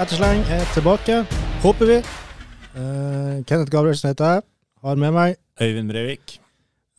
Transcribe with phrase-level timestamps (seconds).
[0.00, 1.16] Ettersleng er tilbake,
[1.60, 1.96] håper vi.
[2.72, 4.44] Uh, Kenneth Gabrielsen heter jeg.
[4.80, 6.38] Har med meg Øyvind Breivik.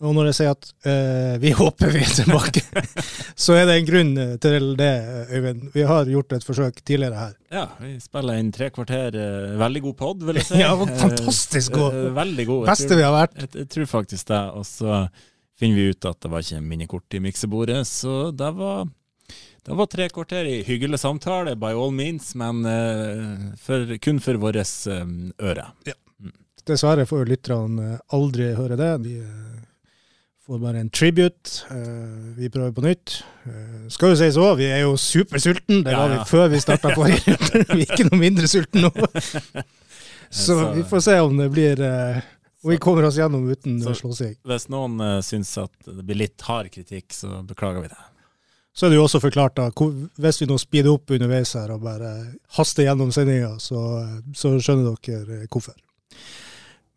[0.06, 2.62] Og når jeg sier at uh, vi håper vi er tilbake,
[3.48, 4.14] så er det en grunn
[4.46, 4.92] til det,
[5.34, 5.66] Øyvind.
[5.74, 7.34] Vi har gjort et forsøk tidligere her.
[7.50, 9.18] Ja, vi spiller inn tre kvarter.
[9.18, 10.62] Uh, veldig god pod, vil jeg si.
[10.68, 10.70] ja,
[11.02, 11.98] fantastisk god.
[11.98, 12.70] Uh, veldig god.
[12.70, 13.38] Beste vi har vært.
[13.42, 14.44] Jeg, jeg, tror faktisk det.
[14.62, 15.04] Og så
[15.58, 18.86] finner vi ut at det var ikke minikort i miksebordet, så det var
[19.66, 22.64] det var tre kvarter i hyggelig samtale, by all means, men
[23.62, 25.68] for, kun for vårt øre.
[25.86, 25.98] Ja.
[26.22, 26.34] Mm.
[26.66, 28.90] Dessverre får lytterne aldri høre det.
[29.06, 29.20] De
[30.48, 31.62] får bare en tribute.
[32.40, 33.20] vi prøver på nytt.
[33.94, 35.84] skal jo sies òg, vi er jo supersultne.
[35.86, 36.24] Det var ja, ja.
[36.24, 37.64] vi før vi starta forrige runde.
[37.76, 39.10] vi er ikke noe mindre sultne nå.
[40.42, 41.86] Så vi får se om det blir
[42.62, 44.36] og vi kommer oss gjennom uten slåssing.
[44.46, 48.02] Hvis noen uh, syns at det blir litt hard kritikk, så beklager vi det.
[48.72, 49.68] Så er det jo også forklart da,
[50.24, 52.12] hvis vi nå speeder opp underveis her og bare
[52.56, 53.82] haster gjennom sendinga, så,
[54.36, 55.76] så, skjønner dere hvorfor.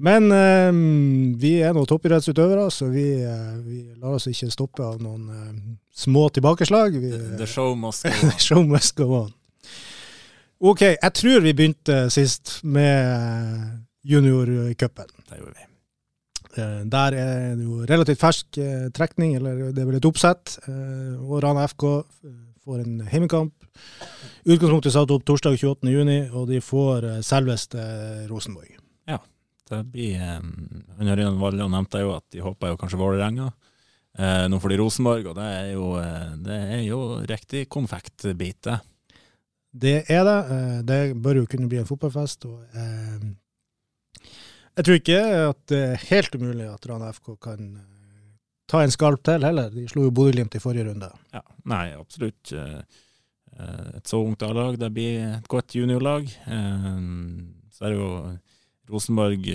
[0.04, 0.70] Men eh,
[1.38, 5.52] vi er nå toppidrettsutøvere, så vi, eh, vi, lar oss ikke stoppe av noen eh,
[5.94, 6.98] små tilbakeslag.
[6.98, 8.30] Vi, the show must go on.
[8.30, 9.30] the show must go on.
[10.64, 15.10] OK, jeg tror vi begynte sist med juniorcupen.
[15.28, 15.73] Det gjorde vi.
[16.54, 20.56] Eh, der er det jo relativt fersk eh, trekning, eller det er vel et oppsett.
[20.68, 21.86] Eh, og Rana FK
[22.64, 23.68] får en hjemmekamp.
[24.44, 27.82] Utgangspunktet satt opp torsdag 28.6, og de får selveste
[28.30, 28.70] Rosenborg.
[29.10, 29.18] Ja,
[29.70, 33.50] det blir um, Ørjan Valle nevnte jo at de håper jo kanskje Vålerenga.
[34.14, 35.88] Eh, nå får de Rosenborg, og det er jo,
[36.46, 38.78] det er jo riktig konfektbite.
[39.74, 40.40] Det er det.
[40.86, 42.46] Det bør jo kunne bli en fotballfest.
[42.46, 43.32] og eh,
[44.74, 45.18] jeg tror ikke
[45.50, 48.30] at det er helt umulig at Rana FK kan eh,
[48.70, 49.70] ta en skalp til heller.
[49.70, 51.10] De slo jo Bodø-Glimt i forrige runde.
[51.34, 52.52] Ja, Nei, absolutt.
[52.52, 52.80] Eh,
[53.54, 56.26] eh, et så ungt A-lag, det blir et godt juniorlag.
[57.74, 58.10] Så er det jo
[58.90, 59.46] Rosenborg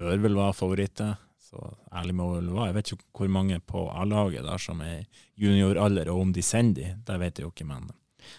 [0.00, 1.20] bør vel være favoritter.
[1.44, 1.60] Så
[1.94, 2.70] ærlig må vel være.
[2.70, 5.04] Jeg vet ikke hvor mange på A-laget som er
[5.38, 7.68] junioralder, og om de sender de, det vet jeg jo ikke.
[7.68, 7.92] men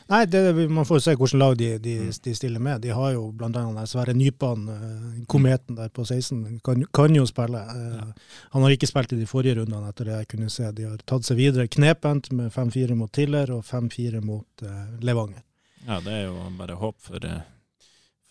[0.07, 2.11] Nei, det, man får se hvilket lag de, de, mm.
[2.23, 2.81] de, stiller med.
[2.81, 3.85] De har jo bl.a.
[3.89, 7.61] Sverre Nypan, eh, kometen der på 16, kan, kan jo spille.
[7.61, 8.05] Eh, ja.
[8.53, 10.69] Han har ikke spilt i de forrige rundene, etter det jeg kunne se.
[10.77, 15.41] De har tatt seg videre knepent med 5-4 mot Tiller og 5-4 mot uh, Levanger.
[15.87, 17.25] Ja, det er jo bare håp for,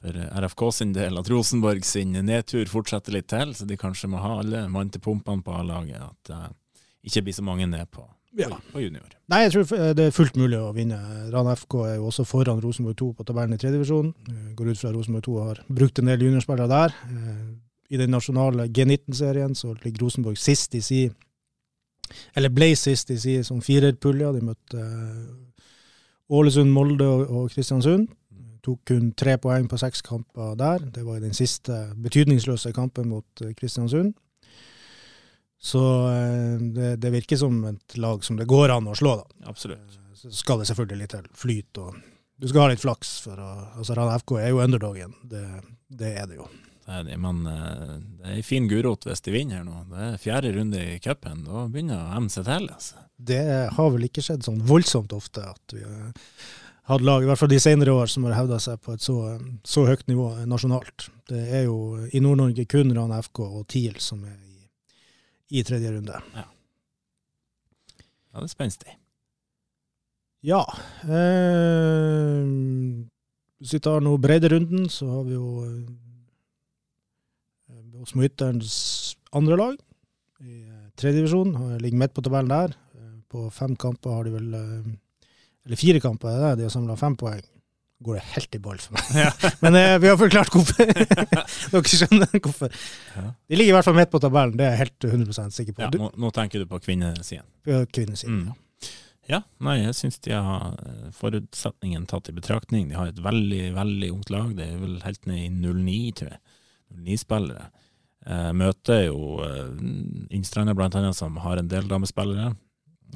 [0.02, 4.22] for RFK sin del at Rosenborg sin nedtur fortsetter litt til, så de kanskje må
[4.22, 6.02] ha alle mann til pumpene på A-laget.
[6.02, 6.52] At det uh,
[7.04, 8.06] ikke blir så mange ned på
[8.38, 8.48] ja.
[8.74, 9.10] og junior.
[9.30, 10.98] Nei, jeg tror det er fullt mulig å vinne.
[11.32, 14.10] Ran FK er jo også foran Rosenborg 2 på tabellen i tredjedivisjon.
[14.30, 16.96] Eh, går ut fra Rosenborg 2 har brukt en del juniorspillere der.
[17.10, 17.44] Eh,
[17.94, 21.04] I den nasjonale G19-serien så ligger Rosenborg sist i si
[22.36, 24.32] Eller ble sist i si som firerpulje.
[24.34, 25.64] De møtte eh,
[26.34, 28.08] Ålesund, Molde og Kristiansund.
[28.64, 30.84] Tok kun tre poeng på seks kamper der.
[30.92, 34.14] Det var i den siste betydningsløse kampen mot Kristiansund.
[35.64, 35.80] Så
[36.10, 39.48] eh, det, det, virker som et lag som det går an å slå, da.
[39.48, 39.94] Absolutt.
[39.96, 41.94] Eh, så skal det selvfølgelig litt til flyt, og
[42.36, 43.14] du skal ha litt flaks.
[43.24, 43.48] for å,
[43.78, 45.46] altså Rana FK er jo underdogen, det,
[45.88, 46.50] det er det jo.
[46.84, 49.64] Det er det, men eh, det er ei en fin gulrot hvis de vinner her
[49.64, 49.86] nå.
[49.88, 51.46] Det er fjerde runde i cupen.
[51.48, 52.68] Da begynner å emme seg til.
[52.68, 53.00] Altså.
[53.16, 53.42] Det
[53.78, 56.12] har vel ikke skjedd sånn voldsomt ofte at vi har
[56.92, 59.16] hatt lag, i hvert fall de senere år, som har hevda seg på et så,
[59.64, 61.08] så høyt nivå nasjonalt.
[61.32, 64.43] Det er jo i Nord-Norge kun Rana FK og TIL som er
[65.54, 66.18] i tredje runde.
[66.34, 66.44] Ja,
[68.32, 68.96] ja det er spenstig.
[70.44, 70.60] Ja.
[71.06, 72.44] Eh,
[73.62, 75.84] hvis vi tar nå bredderunden, så har vi jo eh,
[78.04, 78.74] Småytterens
[79.32, 79.78] andre lag
[80.44, 80.66] i
[80.98, 81.54] tredje divisjon.
[81.80, 82.74] Ligger midt på tabellen der.
[82.98, 84.92] Eh, på fem kamper har de vel eh,
[85.64, 87.53] Eller fire kamper, det er de har samla fem poeng
[88.04, 89.12] går det helt i ball for meg.
[89.24, 89.30] Ja.
[89.64, 90.90] Men eh, vi har forklart hvorfor.
[91.74, 92.74] Dere skjønner hvorfor.
[93.14, 93.30] Ja.
[93.32, 95.86] De ligger i hvert fall midt på tabellen, det er jeg helt 100% sikker på.
[95.86, 97.48] Ja, nå, nå, tenker du på kvinnesiden?
[97.64, 98.52] Kvinnesiden, mm.
[98.52, 98.60] ja.
[99.24, 102.90] Ja, nei, jeg syns de har eh, forutsetningen tatt i betraktning.
[102.90, 104.50] De har et veldig, veldig ungt lag.
[104.58, 106.42] Det er vel helt ned i 09, tror jeg.
[106.94, 107.70] 09-spillere.
[108.24, 109.72] Eh, møter jo eh,
[110.36, 112.52] Innstranda blant annet, som har en del damespillere.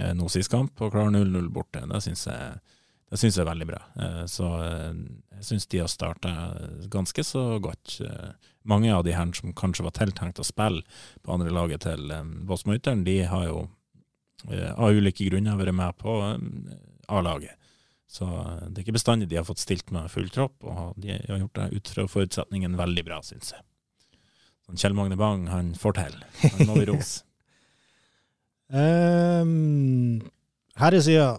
[0.00, 1.84] Eh, nå sist kamp, og klarer 0-0 borte.
[1.92, 2.58] Det syns jeg
[3.08, 3.80] det syns jeg er veldig bra.
[3.96, 4.96] Eh, så eh,
[5.38, 6.32] jeg syns de har starta
[6.92, 7.98] ganske så godt.
[8.04, 10.84] Eh, mange av de her som kanskje var tiltenkt å spille
[11.24, 12.10] på andre laget til
[12.48, 13.66] Båtsmøyteren, de har jo
[14.78, 16.12] av ulike grunner vært med på
[17.10, 17.56] A-laget.
[18.08, 18.26] Så
[18.68, 21.58] det er ikke bestandig de har fått stilt med full tropp, og de har gjort
[21.58, 23.64] det ut fra forutsetningen veldig bra, syns jeg.
[24.78, 26.20] Kjell Magne Bang, han får til.
[26.44, 27.24] Han må vi rose.
[28.78, 30.20] um,
[30.78, 31.32] herresida,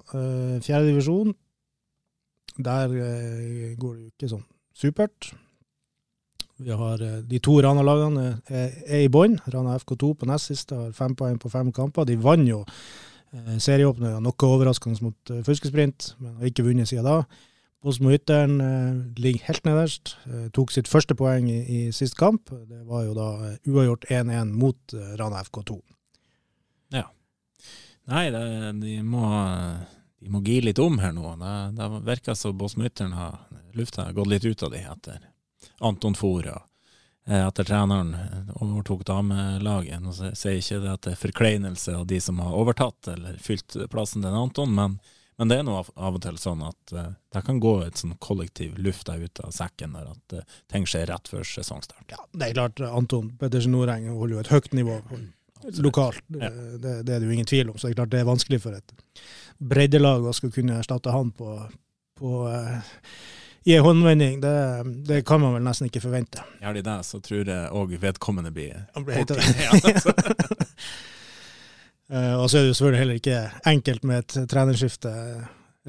[0.66, 1.38] fjerde divisjon.
[2.60, 5.32] Der eh, går det jo ikke sånn supert.
[6.60, 9.40] Vi har eh, De to Rana-lagene er, er i bånn.
[9.54, 12.08] Rana FK2 på nest siste har fem poeng på fem kamper.
[12.10, 17.08] De vant jo eh, serieåpninga noe overraskende mot eh, Fuskesprint, men har ikke vunnet siden
[17.08, 17.22] da.
[17.80, 20.18] Bosmo Ytteren eh, ligger helt nederst.
[20.28, 22.52] Eh, tok sitt første poeng i, i sist kamp.
[22.52, 25.80] Det var jo da eh, uavgjort 1-1 mot eh, Rana FK2.
[26.98, 27.06] Ja.
[28.12, 28.44] Nei, det,
[28.82, 29.24] de, må,
[30.20, 31.36] de må gi litt om her nå.
[31.40, 33.40] Det, det virker som bossmutter'n har
[33.78, 35.30] lufta gått litt ut av de etter
[35.80, 36.58] Anton Fora.
[37.30, 38.16] Etter treneren
[38.56, 40.02] overtok damelaget.
[40.02, 43.78] Nå sier ikke det at det er forkleinelse av de som har overtatt eller fylt
[43.92, 44.96] plassen til Anton, men,
[45.38, 48.02] men det er nå av, av og til sånn at uh, det kan gå et
[48.02, 52.08] sånn kollektiv lufta ut av sekken der at uh, ting skjer rett før sesongstart.
[52.16, 54.98] Ja, det er klart, Anton Pettersen Noreng holder jo et høyt nivå.
[55.84, 56.22] Lokalt.
[56.28, 56.50] Ja.
[56.50, 57.78] Det, det er det jo ingen tvil om.
[57.78, 58.94] Så det er klart det er vanskelig for et
[59.60, 61.58] breddelag å skulle kunne erstatte han på,
[62.20, 62.96] på eh,
[63.68, 64.40] i en håndvending.
[64.42, 64.54] Det,
[65.10, 66.44] det kan man vel nesten ikke forvente.
[66.64, 69.70] Gjør de det, så tror jeg òg vedkommende blir Han blir helt det.
[69.74, 70.16] Altså.
[72.10, 73.40] Eh, og så er det jo selvfølgelig heller ikke
[73.70, 75.12] enkelt med et trenerskifte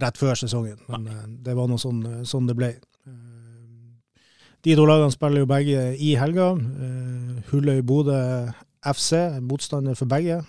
[0.04, 1.22] rett før sesongen, men Nei.
[1.46, 2.68] det var nå sånn, sånn det ble.
[3.08, 3.94] Eh,
[4.68, 6.50] De to lagene spiller jo begge i helga.
[6.60, 8.18] Eh, Hulløy-Bodø
[8.86, 10.40] FC, motstander for begge.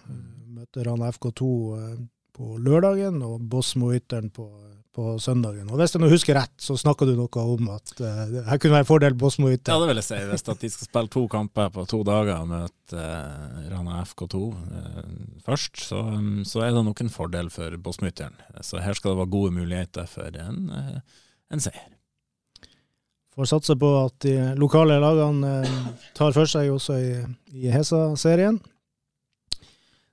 [0.52, 1.48] Møter Rana FK2
[1.78, 1.96] eh,
[2.32, 4.46] på lørdagen og Bosmo Ytteren på,
[4.96, 5.68] på søndagen.
[5.68, 8.78] Og Hvis jeg nå husker rett, så snakka du noe om at uh, her kunne
[8.78, 10.20] være en fordel Bosmo Ja, det vil jeg si.
[10.32, 15.16] Hvis de skal spille to kamper på to dager og møte uh, Rana FK2 uh,
[15.44, 16.04] først, så,
[16.48, 18.40] så er det nok en fordel for Båsmytteren.
[18.64, 21.90] Så her skal det være gode muligheter for en, uh, en seier.
[23.36, 25.76] Får satse på at de lokale lagene eh,
[26.18, 27.12] tar for seg også i,
[27.56, 28.58] i Hesa-serien.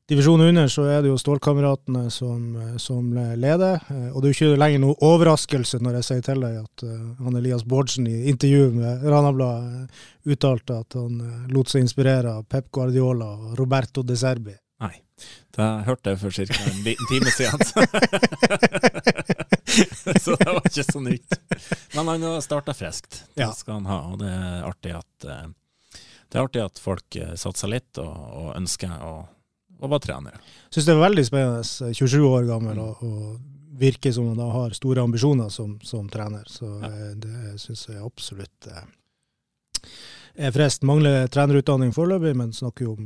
[0.08, 3.82] Divisjonen under så er det jo Stålkameratene som, eh, som leder.
[3.90, 6.86] eh, Og det er jo ikke lenger noe overraskelse når jeg sier til deg at
[7.18, 9.90] han Elias Bårdsen i intervju med Ranabladet
[10.30, 11.18] uttalte at han
[11.50, 14.54] lot seg inspirere av Pep Guardiola og Roberto De Serbi.
[14.78, 14.94] Nei,
[15.56, 16.42] det hørte jeg for ca.
[16.70, 17.58] en liten time siden.
[20.22, 21.32] så det var ikke så nytt.
[21.96, 23.24] Men han har starta friskt.
[23.34, 23.98] Det skal han ha.
[24.12, 25.46] Og det er artig at, eh,
[26.30, 29.12] det er artig at folk eh, satser litt og, og ønsker å,
[29.82, 30.38] å være trenere.
[30.70, 33.40] Syns det er veldig spennende, eh, 27 år gammel, og, og
[33.78, 36.44] virker som han har store ambisjoner som, som trener.
[36.50, 36.86] Så Ja.
[36.94, 38.86] eh, det syns jeg absolutt eh,
[40.46, 40.82] er frist.
[40.86, 43.04] Mangler trenerutdanning foreløpig, men snakker jo om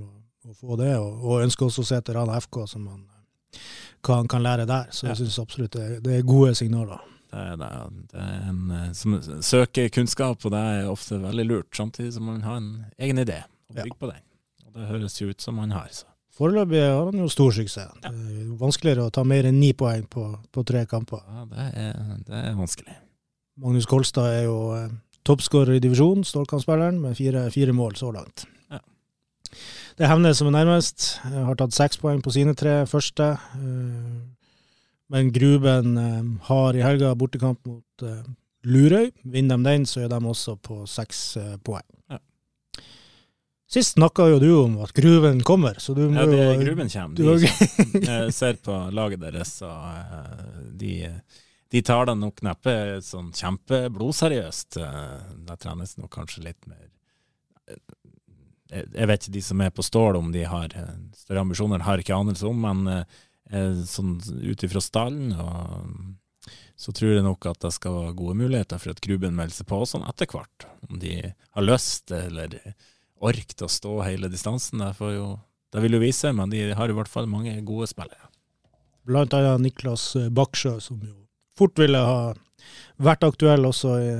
[0.48, 3.64] å, få det, og, og ønsker også å se til Rana FK, som man eh,
[4.04, 4.90] kan, kan lære der.
[4.94, 7.00] Så jeg syns absolutt det, det er gode signaler.
[7.32, 7.68] Det er, det,
[8.12, 12.26] det er en eh, som søker kunnskap, og det er ofte veldig lurt, samtidig som
[12.28, 13.42] man har en egen idé
[13.72, 13.86] og Ja.
[13.98, 14.24] på den.
[14.66, 15.88] Og det høres jo ut som man har.
[15.92, 16.04] Så.
[16.32, 17.88] Foreløpig har han jo stor suksess.
[18.02, 18.10] Ja.
[18.10, 21.20] Det er vanskeligere å ta mer enn ni poeng på, på tre kamper.
[21.28, 21.98] Ja, det, er,
[22.28, 22.94] det er vanskelig.
[23.60, 24.86] Magnus Kolstad er jo eh,
[25.28, 28.46] toppskårer i divisjonen, Stålkampspilleren, med fire, fire mål så langt.
[28.72, 28.80] Ja.
[29.96, 31.08] Det er Hemnes som er nærmest.
[31.28, 33.32] Jeg Har tatt seks poeng på sine tre første.
[33.56, 34.20] eh,
[35.12, 38.22] Men Gruben eh, har i helga bortekamp mot eh,
[38.64, 39.10] Lurøy.
[39.24, 41.84] Vinner de den, så er de også på seks eh, poeng.
[42.10, 42.18] Ja.
[43.72, 46.88] Sist snakka jo du om at Gruven kommer, så du må Ja, det, er Gruben
[46.92, 47.16] kommer.
[47.16, 50.92] De, jeg ser på laget deres, og eh, de,
[51.72, 52.74] de tar det nok neppe
[53.04, 54.76] sånn kjempeblodseriøst.
[55.48, 56.88] Da trenes nok kanskje litt mer
[57.68, 57.80] eh,
[58.72, 61.84] Jeg jeg vet ikke de som er på Stål, om de har eh, større ambisjoner,
[61.84, 63.20] har ikke anelse om, men eh,
[63.52, 66.16] eh, sånn ut ifra stallen og
[66.82, 69.68] så tror jeg nok at det skal være gode muligheter for at Gruben melder seg
[69.70, 70.66] på sånn etter hvert.
[70.88, 72.56] Om de har lyst eller
[73.22, 74.82] orket å stå hele distansen.
[74.82, 75.36] Det, jo,
[75.70, 78.30] det vil jo vise, men de har i hvert fall mange gode spillere.
[79.06, 81.22] Blant annet Niklas eh, Baksjø, som jo
[81.58, 82.32] fort ville ha
[83.02, 84.12] vært aktuell også i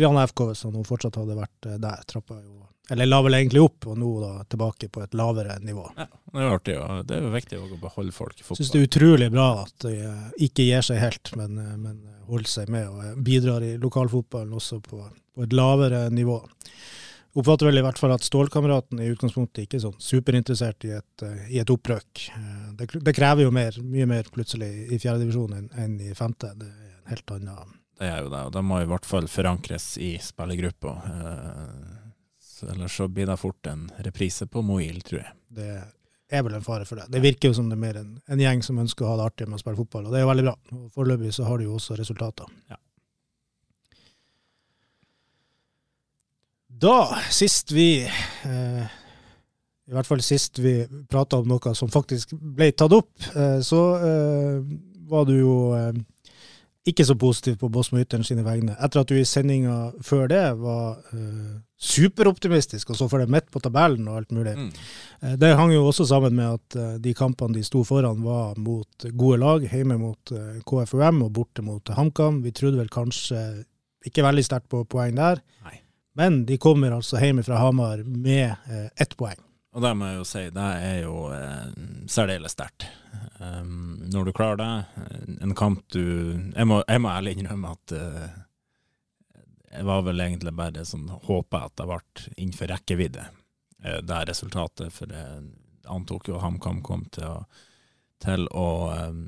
[0.00, 2.02] Rana FK hvis han fortsatt hadde vært eh, der.
[2.08, 5.86] Trappa jo Eller la vel egentlig opp, og nå da tilbake på et lavere nivå.
[5.96, 8.60] Ja, det er jo artig, og det er jo viktig å beholde folk i fotball.
[8.60, 11.96] Syns det er utrolig bra at de eh, ikke gir seg helt, men, eh, men
[12.28, 15.00] holder seg med og bidrar i lokalfotballen også på,
[15.34, 16.38] på et lavere nivå.
[17.36, 21.24] Oppfatter vel i hvert fall at Stålkameraten i utgangspunktet ikke er sånn superinteressert i et,
[21.52, 22.22] i et opprøk.
[22.78, 26.54] Det, det krever jo mer, mye mer plutselig i fjerdedivisjon enn, enn i femte.
[26.56, 29.28] Det er en helt annen Det er jo det, og det må i hvert fall
[29.30, 30.96] forankres i spillergruppa.
[31.12, 35.32] Eh, ellers så blir det fort en reprise på Moil, tror jeg.
[35.56, 35.70] Det
[36.28, 37.06] er vel en fare for det.
[37.12, 39.28] Det virker jo som det er mer en, en gjeng som ønsker å ha det
[39.30, 40.56] artig med å spille fotball, og det er jo veldig bra.
[40.76, 42.50] Og Foreløpig så har de jo også resultater.
[42.72, 42.80] Ja.
[46.76, 46.96] Da,
[47.32, 48.96] sist vi eh,
[49.88, 50.74] I hvert fall sist vi
[51.08, 54.58] prata om noe som faktisk ble tatt opp, eh, så eh,
[55.08, 55.94] var du jo eh,
[56.86, 58.76] ikke så positiv på Bosmo-Ytteren sine vegne.
[58.82, 59.76] Etter at du i sendinga
[60.06, 64.54] før det var uh, superoptimistisk og så for det midt på tabellen og alt mulig.
[64.58, 64.68] Mm.
[65.22, 68.54] Uh, det hang jo også sammen med at uh, de kampene de sto foran, var
[68.62, 69.66] mot gode lag.
[69.66, 70.34] Hjemme mot
[70.66, 72.42] KFUM og borte mot HamKam.
[72.46, 73.42] Vi trodde vel kanskje
[74.06, 75.42] ikke veldig sterkt på poeng der.
[75.66, 75.80] Nei.
[76.16, 78.54] Men de kommer altså hjemme fra Hamar med
[78.96, 79.42] ett poeng.
[79.76, 81.64] Og det må jeg jo si, det er jo eh,
[82.08, 82.86] særdeles sterkt.
[83.36, 84.68] Um, når du klarer det,
[85.44, 86.00] en kamp du
[86.56, 88.28] Jeg må, jeg må ærlig innrømme at uh,
[89.74, 91.98] jeg var vel egentlig bare sånn håpa at det ble
[92.36, 93.26] innenfor rekkevidde,
[93.84, 94.94] uh, det resultatet.
[94.94, 95.50] For jeg
[95.92, 97.42] antok jo HamKam kom til å,
[98.24, 98.68] til å
[99.10, 99.26] um,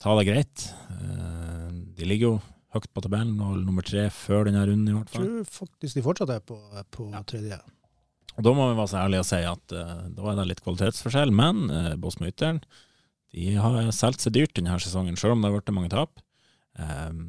[0.00, 0.64] ta det greit.
[0.88, 1.68] Uh,
[1.98, 2.38] de ligger jo
[2.72, 5.26] høyt på tabellen og nummer tre før denne runden, i hvert fall.
[5.26, 6.56] Jeg tror faktisk de fortsatt er på,
[6.94, 7.20] på ja.
[7.28, 7.60] tredje.
[8.32, 10.64] Og Da må vi være så ærlige å si at uh, da er det litt
[10.64, 12.62] kvalitetsforskjell, men uh, Bosmo Ytteren
[13.32, 16.20] de har solgt seg dyrt denne sesongen, selv om det har blitt mange tap.
[16.76, 17.22] Um,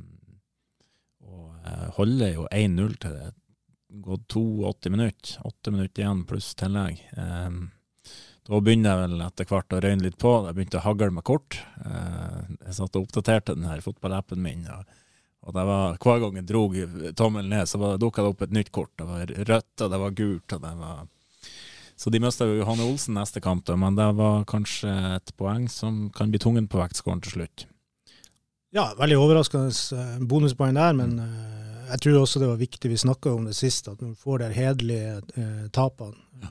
[1.24, 3.32] og uh, holder jo 1-0 til det
[4.04, 5.38] gått 82 minutter.
[5.48, 7.00] 8 minutter igjen pluss tillegg.
[7.16, 7.70] Um,
[8.44, 10.34] da begynner jeg vel etter hvert å røyne litt på.
[10.48, 11.60] Jeg begynte å hagle med kort.
[11.80, 14.68] Uh, jeg satt og oppdaterte den her fotballappen min.
[14.68, 15.00] og
[15.44, 16.62] og var, Hver gang jeg dro
[17.20, 18.94] tommelen ned, så dukka det opp et nytt kort.
[18.96, 20.56] Det var rødt, og det var gult.
[20.56, 21.02] og det var...
[21.96, 26.08] Så de mista jo Johanne Olsen neste kamp, men det var kanskje et poeng som
[26.16, 27.68] kan bli tungen på vektskåren til slutt.
[28.74, 32.98] Ja, veldig overraskende eh, bonuspoeng der, men uh, jeg tror også det var viktig, vi
[32.98, 36.18] snakka om det sist, at man får de hederlige eh, tapene.
[36.42, 36.50] Ja.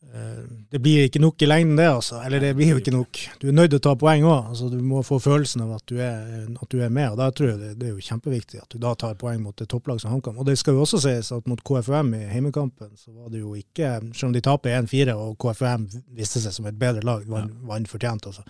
[0.00, 1.88] Eh, det blir ikke nok i lengden, det.
[1.88, 2.22] altså.
[2.24, 3.18] Eller det blir jo ikke nok.
[3.40, 4.50] Du er nødt til å ta poeng òg.
[4.52, 7.10] Altså, du må få følelsen av at du, er, at du er, med.
[7.12, 9.60] og da tror jeg det, det, er jo kjempeviktig at du da tar poeng mot
[9.60, 10.38] et topplag som HamKam.
[10.40, 13.54] Og det skal jo også sies at mot KFUM i heimekampen, så var det jo
[13.58, 17.52] ikke Selv om de taper 1-4 og KFUM viste seg som et bedre lag, vant
[17.68, 17.90] ja.
[17.90, 18.30] fortjent.
[18.30, 18.44] Altså.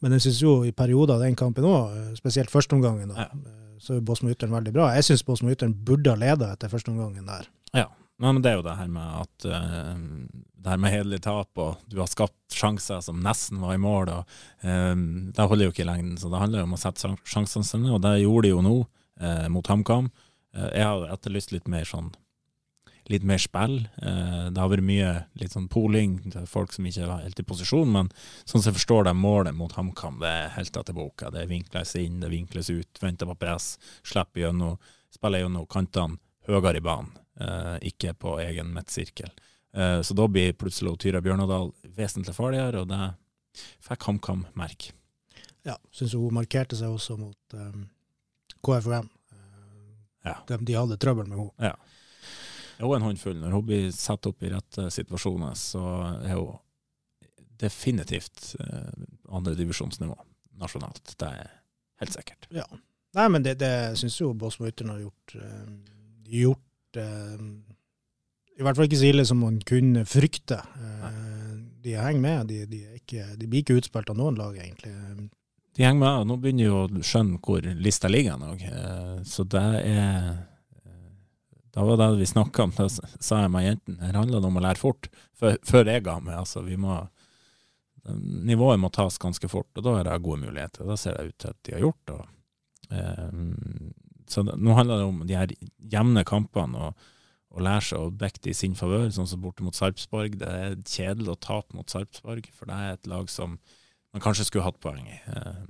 [0.00, 3.30] Men jeg syns jo i perioder av den kampen òg, eh, spesielt førsteomgangen, ja.
[3.30, 4.90] Eh, så er Bosmo Ytteren veldig bra.
[4.92, 7.46] Jeg syns Bosmo Ytteren burde ha leda etter førsteomgangen der.
[7.72, 7.86] Ja,
[8.20, 9.96] men det er jo det her med at uh,
[10.60, 14.12] det her med hederlig tap, og du har skapt sjanser som nesten var i mål.
[14.12, 14.34] og
[14.64, 14.96] uh,
[15.32, 17.92] Det holder jo ikke i lengden, så det handler jo om å sette sjansene sine,
[17.94, 20.10] og det gjorde de jo nå uh, mot HamKam.
[20.50, 22.10] Jeg har etterlyst litt mer sånn
[23.10, 23.76] litt mer spill.
[23.98, 27.90] det har vært mye litt sånn poling til folk som ikke er helt i posisjon,
[27.90, 28.10] men
[28.44, 31.30] sånn som jeg forstår det, målet mot HamKam, det er helt etter boka.
[31.34, 33.72] Det vinkles inn, det vinkles ut, venter på press,
[34.06, 34.78] slipper gjennom,
[35.14, 36.18] spiller gjennom kantene
[36.50, 37.19] høyere i banen.
[37.40, 39.30] Eh, ikke på egen midtsirkel.
[39.72, 43.12] Eh, så da blir plutselig Tyra Bjørnadal vesentlig farligere, og det
[43.86, 44.94] fikk HamKam merke.
[45.66, 47.84] Ja, syns hun markerte seg også mot um,
[48.64, 49.10] KFUM.
[50.24, 50.36] Ja.
[50.48, 51.70] De, de, hadde trøbbel med henne.
[51.70, 51.76] Ja.
[52.80, 53.38] Hun er en håndfull.
[53.40, 55.84] Når hun blir satt opp i rette situasjoner, så
[56.24, 56.58] er hun
[57.60, 59.02] definitivt eh,
[59.36, 60.16] andredivisjonsnivå
[60.60, 61.12] nasjonalt.
[61.20, 61.50] Det er
[62.00, 62.48] helt sikkert.
[62.56, 62.64] Ja.
[63.16, 65.72] Nei, men det, det syns jo Båsmo Ytteren har gjort, uh,
[66.30, 66.64] gjort
[66.98, 67.42] uh,
[68.58, 70.58] i hvert fall ikke så ille som man kunne frykte.
[70.76, 72.50] Uh, de henger med.
[72.50, 74.92] De, de, ikke, de, blir ikke utspilt av noen lag, egentlig.
[75.76, 78.66] De henger med, og nå begynner de å skjønne hvor lista ligger òg.
[78.66, 80.46] Uh, så det er
[81.70, 84.58] Da var det vi snakka om, da sa jeg med jentene her handler det om
[84.58, 85.06] å lære fort,
[85.38, 86.34] før, før jeg ga meg.
[86.42, 86.98] Altså, vi må
[88.10, 90.86] Nivået må tas ganske fort, og da er det gode muligheter.
[90.88, 92.20] Da ser det ut til at de har gjort det.
[94.30, 95.54] Så det, nå handler det om de her
[95.92, 97.10] jevne kampene og,
[97.50, 100.38] og lære seg å dekke det i sin favør, sånn som borte mot Sarpsborg.
[100.40, 103.58] Det er kjedelig å tape mot Sarpsborg, for det er et lag som
[104.14, 105.18] man kanskje skulle hatt poeng i.
[105.34, 105.60] Eh,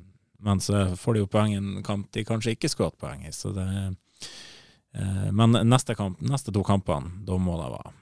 [0.41, 3.25] men så får de jo poeng i en kamp de kanskje ikke skulle hatt poeng
[3.29, 3.33] i.
[3.37, 3.67] Så det,
[4.97, 7.97] eh, men neste, kamp, neste to kampene, da må det være,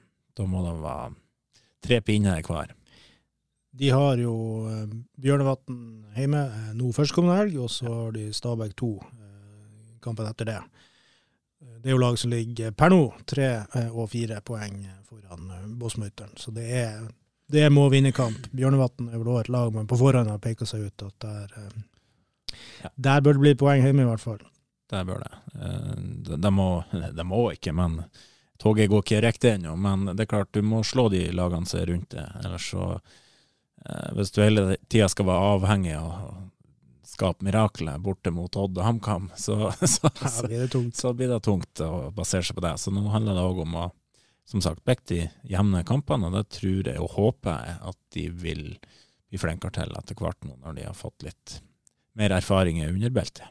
[0.47, 1.15] må det være
[1.83, 2.75] tre pinner hver.
[3.79, 4.35] De har jo
[4.71, 4.85] eh,
[5.23, 5.79] Bjørnevatn
[6.17, 6.45] hjemme
[6.79, 8.93] nå førstkommende helg, og så har de Stabæk 2
[10.03, 10.61] kampen etter det.
[11.59, 14.79] Det er jo lag som ligger per nå tre eh, og fire poeng
[15.09, 16.37] foran eh, Båsmøyteren.
[16.39, 17.01] Så det er,
[17.51, 18.47] det er må vinne-kamp.
[18.55, 21.57] Bjørnevatn er vel også et lag man på forhånd har peka seg ut at der,
[21.59, 22.93] eh, ja.
[22.95, 24.43] der bør det bli poeng hjemme, i hvert fall.
[24.89, 25.33] Der bør det.
[26.31, 27.99] De må, de må ikke, men
[28.63, 29.75] toget går ikke riktig ennå.
[29.77, 32.25] Men det er klart, du må slå de lagene som er rundt det.
[32.45, 32.87] Ellers så
[34.17, 36.15] Hvis du hele tida skal være avhengig av
[37.19, 42.09] skape mirakler borte mot Odd og HamKam, så, så, så, så, blir det tungt å
[42.15, 42.77] basere seg på det.
[42.79, 43.89] Så nå handler det òg om å
[44.49, 48.23] som sagt, bekke de jevne kampene, og det tror jeg og håper jeg at de
[48.33, 48.63] vil
[49.29, 51.59] bli flinkere til etter hvert nå, når de har fått litt
[52.17, 53.51] mer erfaring under beltet.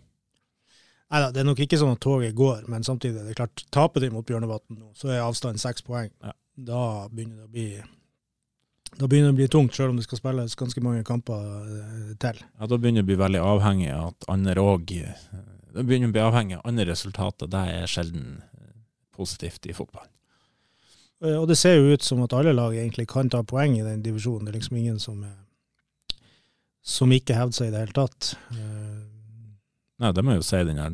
[1.08, 3.62] Nei da, det er nok ikke sånn at toget går, men samtidig, det er klart,
[3.72, 6.10] taper de mot Bjørnevatn nå, så er avstanden seks poeng.
[6.26, 6.34] Ja.
[6.68, 6.82] Da
[7.12, 7.68] begynner det å bli
[8.98, 11.42] da begynner det å bli tungt, selv om det skal spilles ganske mange kamper
[11.78, 12.40] eh, til.
[12.60, 14.94] Ja, Da begynner det å bli veldig avhengig av at andre òg
[15.74, 17.48] Da begynner å bli avhengig av andre resultater.
[17.52, 18.72] Det er sjelden eh,
[19.18, 20.08] positivt i fotball.
[21.26, 23.84] Eh, Og det ser jo ut som at alle lag egentlig kan ta poeng i
[23.86, 24.46] den divisjonen.
[24.48, 25.44] Det er liksom ingen som, er-
[26.88, 28.34] som ikke hevder seg i det hele tatt.
[28.56, 29.04] Eh,
[30.00, 30.94] Nei, det må jeg jo si, den her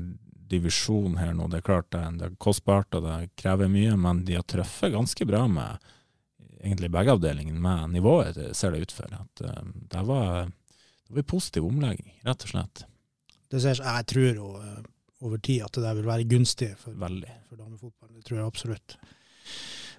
[0.53, 1.47] divisjonen her nå.
[1.51, 4.93] Det er klart det, det er kostbart og det krever mye, men de har truffet
[4.93, 5.89] ganske bra med
[6.63, 9.11] egentlig begge avdelingene med nivået, ser det ut for.
[9.19, 12.85] At, eh, det var det var en positiv omlegging, rett og slett.
[13.51, 14.79] Det ser, jeg tror eh,
[15.23, 17.29] over tid at det der vil være gunstig for, Veldig.
[17.49, 18.15] for damefotballen.
[18.17, 18.95] Det tror jeg absolutt.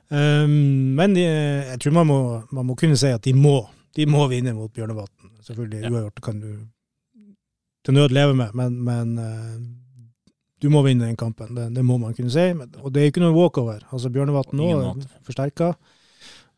[0.08, 2.18] Um, men de, jeg tror man må,
[2.52, 3.54] man må kunne si at de må,
[3.96, 5.30] de må vinne mot Bjørnevatn.
[5.46, 5.90] Selvfølgelig Ja.
[5.92, 6.50] uavgjort kan du
[7.84, 9.56] til nød leve med, men, men uh,
[10.60, 11.54] du må vinne den kampen.
[11.56, 12.52] Det, det må man kunne si.
[12.56, 13.84] Men, og det er ikke noe walkover.
[13.92, 15.74] Altså Bjørnevatn nå er forsterka.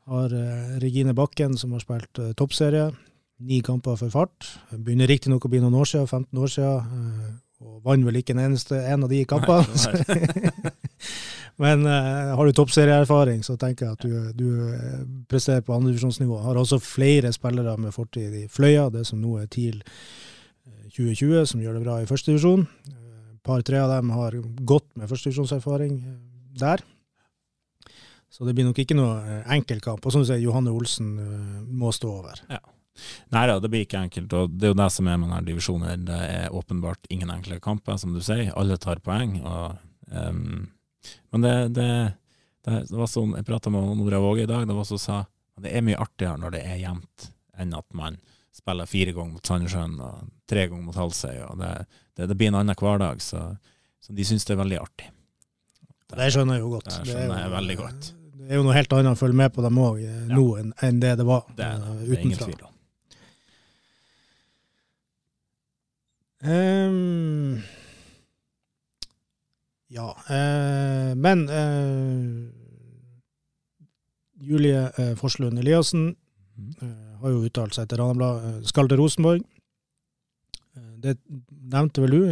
[0.06, 2.90] Har eh, Regine Bakken, som har spilt eh, toppserie.
[3.42, 4.46] Ni kamper for fart.
[4.70, 7.02] Begynner riktignok å bli noen år siden, 15 år siden.
[7.02, 7.34] eh,
[7.66, 9.64] og vant vel ikke en eneste en av de kampene.
[11.62, 16.36] Men har du toppserieerfaring, så tenker jeg at du, du presterer på andredivisjonsnivå.
[16.44, 21.46] Har også flere spillere med fortid i Fløya, det som nå er TIL eh, 2020,
[21.48, 22.66] som gjør det bra i førstedivisjon.
[22.92, 24.36] Et par-tre av dem har
[24.68, 25.96] godt med førstedivisjonserfaring
[26.60, 26.84] der.
[28.36, 30.04] Så det blir nok ikke noe eh, enkel kamp.
[30.04, 32.42] Og som du sier, Johanne Olsen eh, må stå over.
[33.32, 34.32] Nei da, det blir ikke enkelt.
[34.36, 36.04] og Det er jo det som er med denne divisjonen.
[36.08, 38.52] Det er åpenbart ingen enkle kamper, som du sier.
[38.56, 39.38] Alle tar poeng.
[39.40, 39.76] og
[40.12, 40.68] um,
[41.32, 41.88] Men det, det,
[42.64, 45.22] det, det var sånn, Jeg prata med Nora Våge i dag, det var som sa
[45.56, 48.18] det er mye artigere når det er jevnt, enn at man
[48.52, 51.38] spiller fire ganger mot Sandnessjøen og tre ganger mot Halsøy.
[51.46, 51.70] og Det,
[52.16, 53.46] det, det blir en annen hverdag, så,
[54.04, 55.08] så de syns det er veldig artig.
[56.12, 56.90] Det skjønner jeg jo godt.
[56.90, 58.12] Det er skjønner jeg veldig godt.
[58.46, 59.96] Det er jo noe helt annet å følge med på dem òg
[60.30, 62.72] nå enn, enn det det var Det er, eh, det er ingen tvil om.
[66.46, 67.62] Ehm,
[69.88, 72.50] ja, Uh, men uh,
[74.46, 76.14] Julie uh, Forslund Eliassen
[76.56, 76.72] Mhm.
[76.80, 78.44] eh, har jo uttalt seg til Ranabladet.
[78.62, 79.42] eh, skal til Rosenborg.
[80.74, 81.18] Eh, det
[81.68, 82.22] nevnte vel du,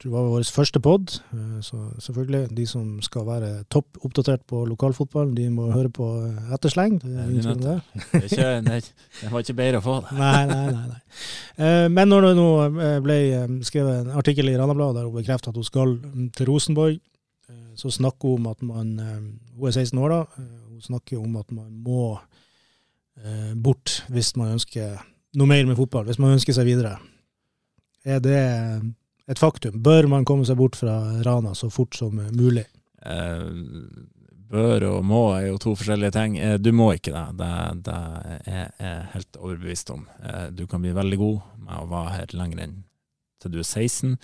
[0.00, 1.12] tror det var vår første pod.
[1.34, 6.06] Eh, så selvfølgelig, de som skal være topp oppdatert på lokalfotballen, de må høre på
[6.24, 6.96] eh, ettersleng.
[7.02, 7.74] Det er ingen tvil om det.
[8.12, 8.78] Det, ikke, det,
[9.20, 10.16] det var ikke bedre å få det.
[10.16, 10.86] Nei, nei, nei.
[10.94, 11.00] nei.
[11.60, 12.48] Eh, Men når det nå
[13.04, 13.18] ble
[13.66, 15.96] skrevet en artikkel i Ranabladet der hun bekrefter at hun skal
[16.36, 17.00] til Rosenborg,
[17.76, 18.88] så snakker hun om at man
[19.56, 20.18] Hun er 16 år da.
[20.70, 22.18] Hun snakker om at man må
[23.60, 25.00] bort hvis man ønsker
[25.36, 26.94] noe mer med fotball, hvis man ønsker seg videre.
[28.04, 28.38] Er det
[29.30, 29.80] et faktum?
[29.82, 32.66] Bør man komme seg bort fra Rana så fort som mulig?
[33.06, 33.46] Eh,
[34.50, 36.36] bør og må er jo to forskjellige ting.
[36.38, 37.24] Eh, du må ikke det.
[37.38, 37.52] Det,
[37.86, 37.96] det
[38.50, 40.04] er jeg helt overbevist om.
[40.24, 42.78] Eh, du kan bli veldig god med å være her lenger enn
[43.40, 44.18] til du er 16,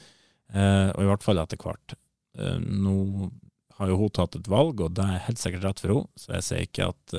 [0.52, 1.94] eh, og i hvert fall etter hvert.
[2.36, 3.30] Nå
[3.78, 6.34] har jo hun tatt et valg, og det er helt sikkert rett for henne, så
[6.34, 7.14] jeg sier ikke at,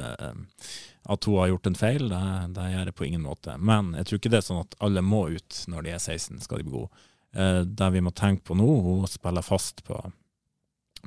[1.10, 2.06] at hun har gjort en feil.
[2.12, 2.20] Det,
[2.54, 3.56] det gjør jeg på ingen måte.
[3.58, 6.38] Men jeg tror ikke det er sånn at alle må ut når de er 16,
[6.46, 7.08] skal de bli gode.
[7.36, 9.98] Eh, det vi må tenke på nå, hun spiller fast på,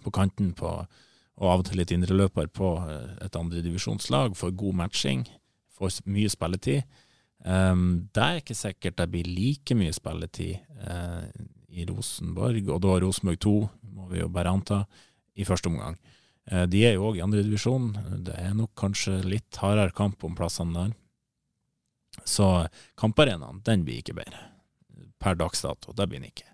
[0.04, 0.74] på kanten på
[1.40, 5.24] og av og til litt indreløper på eh, et andredivisjonslag, får god matching,
[5.76, 6.98] får mye spilletid.
[7.40, 11.24] Um, det er ikke sikkert det blir like mye spilletid uh,
[11.72, 13.54] i Rosenborg, og da Rosenborg 2,
[13.96, 14.82] må vi jo bare anta,
[15.40, 15.96] i første omgang.
[16.50, 17.94] Uh, de er jo òg i andredivisjon.
[18.26, 20.92] Det er nok kanskje litt hardere kamp om plassene der.
[22.28, 22.50] Så
[23.00, 24.44] kamparenaen, den blir ikke bedre.
[25.20, 25.92] Per dags dato.
[25.92, 26.48] Det den ikke.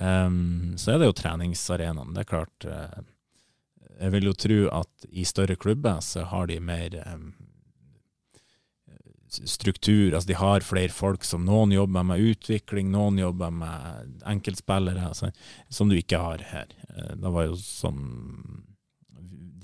[0.00, 2.14] Um, så er det jo treningsarenaen.
[2.14, 3.02] Det er klart Uh,
[3.94, 7.28] Jeg vil jo tro at i større klubber så har de mer um,
[9.30, 10.14] struktur.
[10.14, 15.30] Altså de har flere folk som noen jobber med utvikling, noen jobber med enkeltspillere, altså,
[15.70, 16.74] som du ikke har her.
[16.90, 18.02] Uh, Det var jo sånn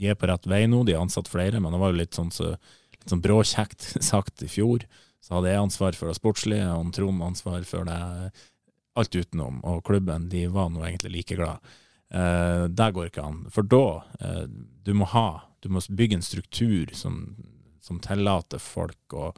[0.00, 2.14] De er på rett vei nå, de har ansatt flere, men det var jo litt
[2.16, 2.54] sånn, så,
[2.94, 4.86] litt sånn bråkjekt sagt i fjor.
[5.20, 8.00] Så hadde jeg ansvar for det sportslige, og Trond ansvar for det
[8.98, 9.60] alt utenom.
[9.68, 11.66] Og klubben, de var nå egentlig like glad.
[12.10, 13.42] Eh, det går ikke an.
[13.52, 14.46] For da, eh,
[14.84, 17.20] du må ha, du må bygge en struktur som,
[17.80, 19.30] som tillater folk å,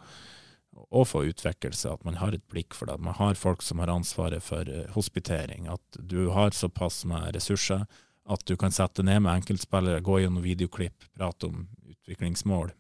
[0.92, 2.96] og få utviklelse, at man har et blikk for det.
[2.96, 5.68] At man har folk som har ansvaret for eh, hospitering.
[5.68, 7.84] At du har såpass med ressurser
[8.30, 12.70] at du kan sette ned med enkeltspillere, gå gjennom videoklipp, prate om utviklingsmål.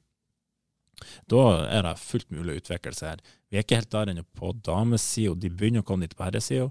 [1.30, 3.36] Da er det fullt mulig å utvikle seg her.
[3.50, 6.70] Vi er ikke helt der ennå på damesida, de begynner å komme dit på herresida.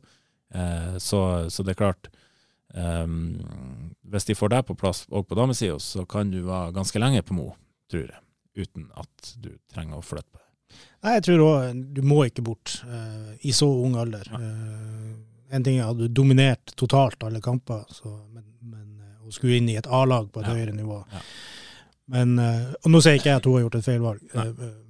[0.54, 1.22] Eh, så,
[1.54, 2.12] så det er klart
[2.74, 3.42] Um,
[4.08, 7.24] hvis de får deg på plass òg på damesida, så kan du være ganske lenge
[7.28, 7.50] på Mo,
[7.92, 8.22] tror jeg.
[8.56, 10.80] uten at du trenger å flytte på deg.
[11.04, 14.28] Nei, jeg tror òg du må ikke bort uh, i så ung alder.
[14.32, 15.16] Uh,
[15.52, 19.60] en ting er at du dominert totalt alle kamper, så, men, men uh, å skulle
[19.60, 20.56] inn i et A-lag på et ja.
[20.56, 21.24] høyere nivå ja.
[22.12, 24.34] Men, og Nå sier ikke jeg at hun har gjort et feilvalg,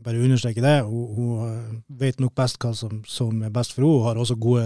[0.02, 0.78] bare understreke det.
[0.88, 4.00] Hun, hun, vet nok best hva som, som, er best for henne.
[4.00, 4.66] Hun har også gode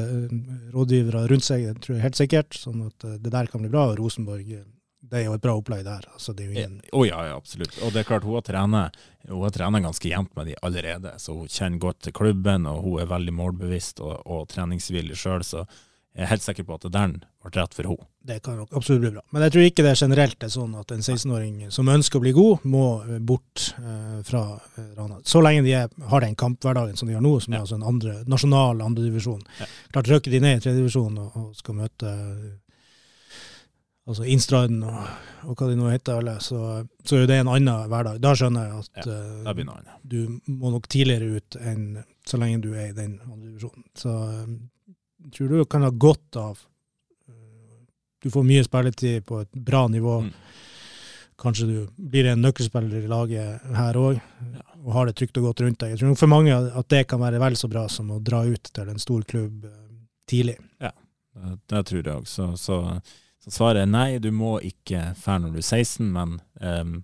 [0.72, 2.56] rådgivere rundt seg, det tror jeg helt sikkert.
[2.56, 3.90] sånn at det der kan bli bra.
[3.92, 4.48] Og Rosenborg
[5.10, 6.06] det er jo et bra opplegg der.
[6.14, 6.80] Altså, det ingen...
[6.92, 7.76] oh, ja, ja, absolutt.
[7.86, 8.98] Og det er klart, hun har trenet,
[9.30, 11.14] hun har trenet ganske jevnt med de allerede.
[11.22, 15.46] Så hun kjenner godt til klubben, og hun er veldig målbevisst og, og treningsvillig sjøl.
[15.46, 15.66] Så
[16.16, 18.08] jeg er helt sikker på at der ble rett for henne.
[18.26, 19.22] Det kan nok absolutt bli bra.
[19.36, 22.32] Men jeg tror ikke det generelt er sånn at en 16-åring som ønsker å bli
[22.38, 22.86] god, må
[23.28, 25.20] bort eh, fra eh, Rana.
[25.28, 27.60] Så lenge de er, har den kamphverdagen som de har nå, som ja.
[27.60, 29.44] er altså en andre, nasjonal andredivisjon.
[29.60, 29.68] Ja.
[29.92, 32.14] Klart Røkker de ned i tredjedivisjon og, og skal møte
[34.06, 35.02] altså Instraden og,
[35.50, 36.62] og, hva de nå heter alle, så,
[37.04, 38.22] så er det en annen hverdag.
[38.24, 42.72] Da skjønner jeg at ja, uh, du må nok tidligere ut enn så lenge du
[42.74, 43.84] er i den andre divisjonen.
[43.98, 44.56] Så um,
[45.34, 46.60] tror du kan ha godt av
[48.24, 50.20] Du får mye spilletid på et bra nivå.
[50.26, 50.32] Mm.
[51.38, 54.64] Kanskje du blir en nøkkelspiller i laget her òg, ja.
[54.82, 55.94] og har det trygt og godt rundt deg.
[55.94, 58.72] Jeg tror for mange at det kan være vel så bra som å dra ut
[58.74, 59.76] til en stor klubb uh,
[60.26, 60.56] tidlig.
[60.82, 60.94] Ja,
[61.70, 62.26] det, tror jeg òg.
[62.32, 62.80] Så, så
[63.46, 66.96] så svaret er nei, du må ikke dra når du er 16, men um,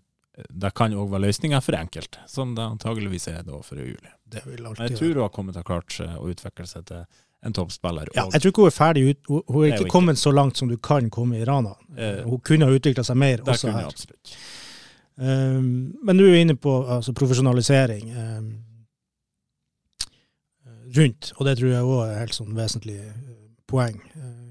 [0.50, 4.14] det kan òg være løsninger for enkelte, som det antageligvis er da for Julie.
[4.26, 7.04] Det vil alltid jeg tror hun har kommet til klart å utvikle seg til
[7.46, 8.10] en toppspiller.
[8.14, 10.22] Ja, jeg tror ikke hun er ferdig ut, hun, hun er ikke kommet ikke.
[10.22, 11.74] så langt som du kan komme i Rana.
[11.98, 13.88] Eh, hun kunne ha utvikla seg mer også her.
[13.90, 14.36] Absolutt.
[15.22, 18.52] Um, men du er inne på altså, profesjonalisering um,
[20.98, 23.00] rundt, og det tror jeg òg er helt sånn vesentlig
[23.70, 24.00] poeng.
[24.16, 24.48] Uh,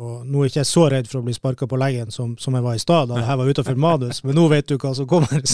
[0.00, 2.54] og nå er jeg ikke så redd for å bli sparka på leggen som, som,
[2.56, 5.08] jeg var i stad, da jeg var utenfor manus, men nå vet du hva som
[5.10, 5.40] kommer.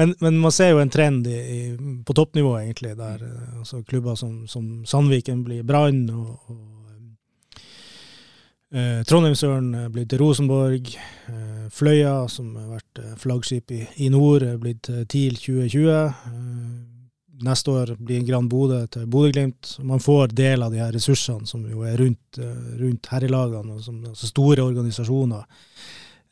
[0.00, 1.60] men, men, man ser jo en trend i, i,
[2.06, 7.58] på toppnivå, egentlig, der eh, altså, klubber som, som, Sandviken blir Brann, og, og
[8.72, 10.94] eh, Trondheimsøren blir til Rosenborg.
[11.28, 15.90] Eh, Fløya, som har vært eh, flaggskip i, i nord, er blitt TIL 2020.
[15.92, 16.90] Eh,
[17.40, 19.78] neste år blir Grand Bodø til Bodø-Glimt.
[19.86, 23.84] Man får del av de her ressursene som jo er rundt, eh, rundt herrelagene, og
[23.84, 25.44] som, altså store organisasjoner.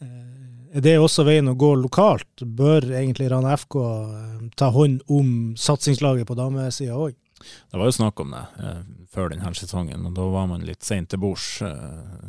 [0.01, 0.38] Eh,
[0.73, 2.43] er det også veien å gå lokalt?
[2.43, 7.17] Bør egentlig Rana FK eh, ta hånd om satsingslaget på damesida òg?
[7.39, 8.83] Det var jo snakk om det eh,
[9.15, 12.29] før denne sesongen, og da var man litt seint til bords eh,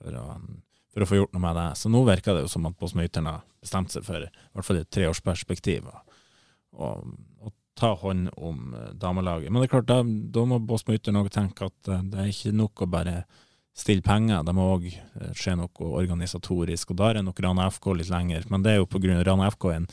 [0.00, 0.18] for,
[0.92, 1.68] for, å få gjort noe med det.
[1.80, 4.82] Så nå virker det jo som at Båtsmøyteren har bestemt seg for i hvert fall
[4.82, 5.90] et treårsperspektiv.
[6.80, 9.50] Og ta hånd om eh, damelaget.
[9.50, 12.56] Men det er klart, da, da må Båtsmøyter òg tenke at eh, det er ikke
[12.56, 13.16] nok å bare
[13.80, 16.92] stille penger, det må òg eh, skje noe organisatorisk.
[16.92, 18.46] Og da er nok Rana FK litt lenger.
[18.52, 19.20] Men det er jo pga.
[19.26, 19.88] Rana FK en,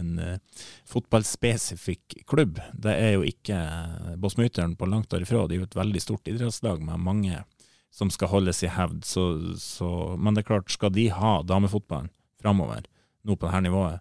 [0.00, 2.60] en uh, fotballspesifikk klubb.
[2.72, 5.46] Det er jo ikke uh, Båtsmøyteren på langt derifra.
[5.48, 7.42] Det er jo et veldig stort idrettslag med mange
[7.90, 9.02] som skal holdes i hevd.
[9.08, 9.24] Så,
[9.58, 12.86] så, men det er klart, skal de ha damefotballen framover,
[13.26, 14.00] nå på dette nivået,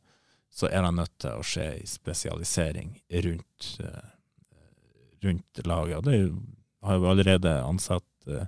[0.53, 2.93] så er det nødt til å skje en spesialisering
[3.25, 4.13] rundt, uh,
[5.25, 5.97] rundt laget.
[5.99, 6.19] Og det
[6.87, 8.45] har jo allerede ansatt uh,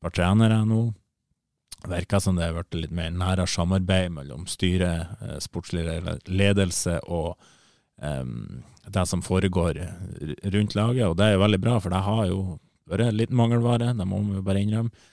[0.00, 0.82] par trenere nå.
[1.88, 5.86] Virker som det har blitt litt mer nære samarbeid mellom styre, uh, sportslig
[6.28, 7.38] ledelse og
[7.96, 9.80] um, det som foregår
[10.52, 11.06] rundt laget.
[11.06, 12.42] Og det er veldig bra, for det har jo
[12.90, 15.08] vært litt mangelvare, det må vi jo bare innrømme.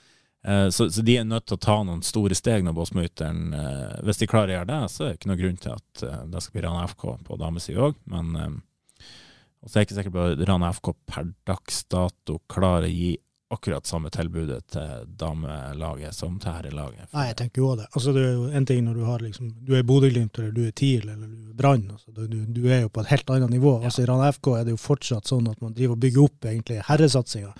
[0.46, 3.96] Eh, så, så, de er nødt til å ta noen store steg når Båsmuteren eh,
[4.06, 6.20] Hvis de klarer å gjøre det, så er det ikke noen grunn til at eh,
[6.30, 7.98] det skal bli Rana FK på damesida òg.
[8.12, 8.60] Men
[9.58, 12.92] og så er jeg ikke sikker på at Rana FK per dags dato klarer å
[12.94, 13.16] gi
[13.50, 17.08] akkurat samme tilbudet til damelaget som til herrelaget.
[17.14, 17.86] Nei, jeg tenker jo det.
[17.94, 20.66] Altså, det er jo en ting når du har liksom, du er Bodø-Glimt eller du
[20.66, 21.86] er TIL eller du er Brann.
[21.94, 23.78] Altså, du, du, er jo på et helt annet nivå.
[23.78, 23.88] Ja.
[23.88, 26.48] Altså, I Rana FK er det jo fortsatt sånn at man driver og bygger opp
[26.50, 27.54] egentlig herresatsinga.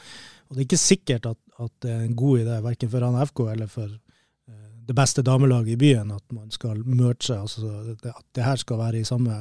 [0.48, 3.24] Og det er ikke sikkert at, at det er en god idé, verken for Rana
[3.30, 8.26] FK eller for eh, det beste damelaget i byen, at man skal merge, altså at
[8.36, 9.38] det her skal være i samme,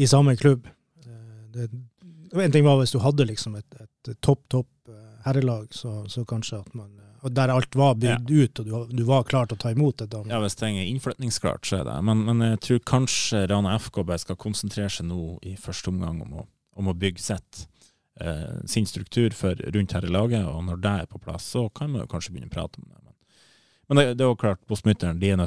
[0.00, 0.64] i samme klubb.
[1.04, 1.68] Eh, det,
[2.32, 4.68] en ting var hvis du hadde liksom et, et topp, topp
[5.26, 6.94] herrelag, så, så, kanskje at man
[7.26, 8.44] og Der alt var bygd ja.
[8.44, 10.12] ut, og du, du, var klar til å ta imot et.
[10.28, 11.94] Ja, hvis ting er innflytningsklart, så er det.
[12.06, 16.20] Men, men, jeg tror kanskje Rana FK bare skal konsentrere seg nå i første omgang
[16.22, 16.44] om å,
[16.78, 17.64] om å bygge sitt
[18.20, 21.64] eh, sin struktur for rundt her i laget, og når det er på plass, så
[21.74, 23.00] kan man kanskje begynne å prate om det.
[23.00, 23.16] Men,
[23.88, 25.42] men det, det, er jo klart, Bosmytteren er de er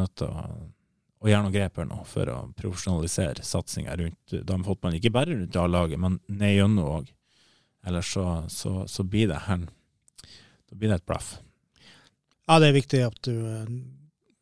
[0.00, 0.40] nødt til å,
[1.18, 4.98] og gjøre noen grep her nå for å profesjonalisere satsinga rundt damefotballen.
[5.00, 7.08] Ikke bare rundt A-laget, men ned gjennom òg.
[7.86, 11.38] Ellers så, så, så, blir det her Da blir det et blaff.
[12.48, 13.34] Ja, det er viktig at du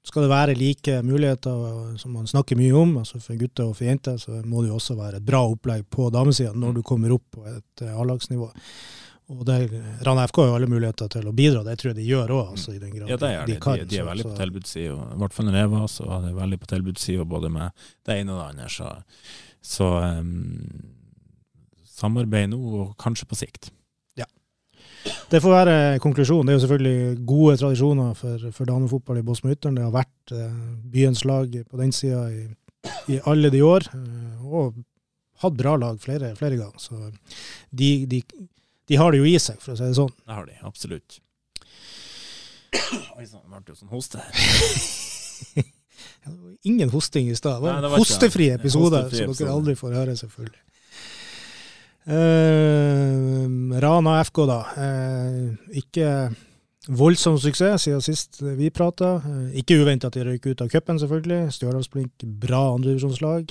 [0.07, 3.89] skal det være like muligheter som man snakker mye om, altså for gutter og for
[3.89, 7.15] jenter, så må det jo også være et bra opplegg på damesida når du kommer
[7.17, 8.47] opp på et eh, A-lagsnivå.
[9.35, 9.65] Og der,
[10.07, 12.53] Rana FK har jo alle muligheter til å bidra, det tror jeg de gjør òg.
[12.55, 13.61] Altså, i den grad Ja, det er de det.
[13.65, 14.95] kan, De, de er så- veldig på så- tilbudssida.
[14.95, 17.73] I hvert fall når jeg var, så var det veldig på tilbudssida både med
[18.07, 18.69] det ene og det andre.
[18.71, 18.93] Så,
[19.63, 19.89] så
[20.21, 20.87] um,
[21.97, 23.71] samarbeid nå, og kanskje på sikt.
[24.21, 24.27] Ja.
[25.33, 26.49] Det får være konklusjonen.
[26.49, 29.79] Det er jo selvfølgelig gode tradisjoner for, for damefotball i Båtsmo-Ytteren.
[29.79, 30.59] Det har vært eh,
[30.93, 32.45] byens lag på den sida i,
[33.17, 34.77] i alle de år, eh, og
[35.43, 36.81] hatt bra lag flere, flere ganger.
[36.81, 36.99] Så
[37.71, 38.23] de, de,
[38.89, 40.13] de har det jo i seg, for å si det sånn.
[40.25, 41.21] Det har de, absolutt.
[43.17, 45.65] Oi sann, det ble jo sånn hoste her.
[46.67, 47.61] Ingen hosting i stad.
[47.63, 49.45] Det var en hostefri episode, Hostefri episode.
[49.45, 50.63] dere aldri får høre, selvfølgelig.
[52.07, 54.61] Eh, Rana FK, da.
[54.79, 56.11] Eh, ikke
[56.87, 59.17] voldsom suksess siden sist vi prata.
[59.27, 61.53] Eh, ikke uventa at de røyk ut av cupen, selvfølgelig.
[61.57, 63.51] Stjørdalsblink, bra andredivisjonslag.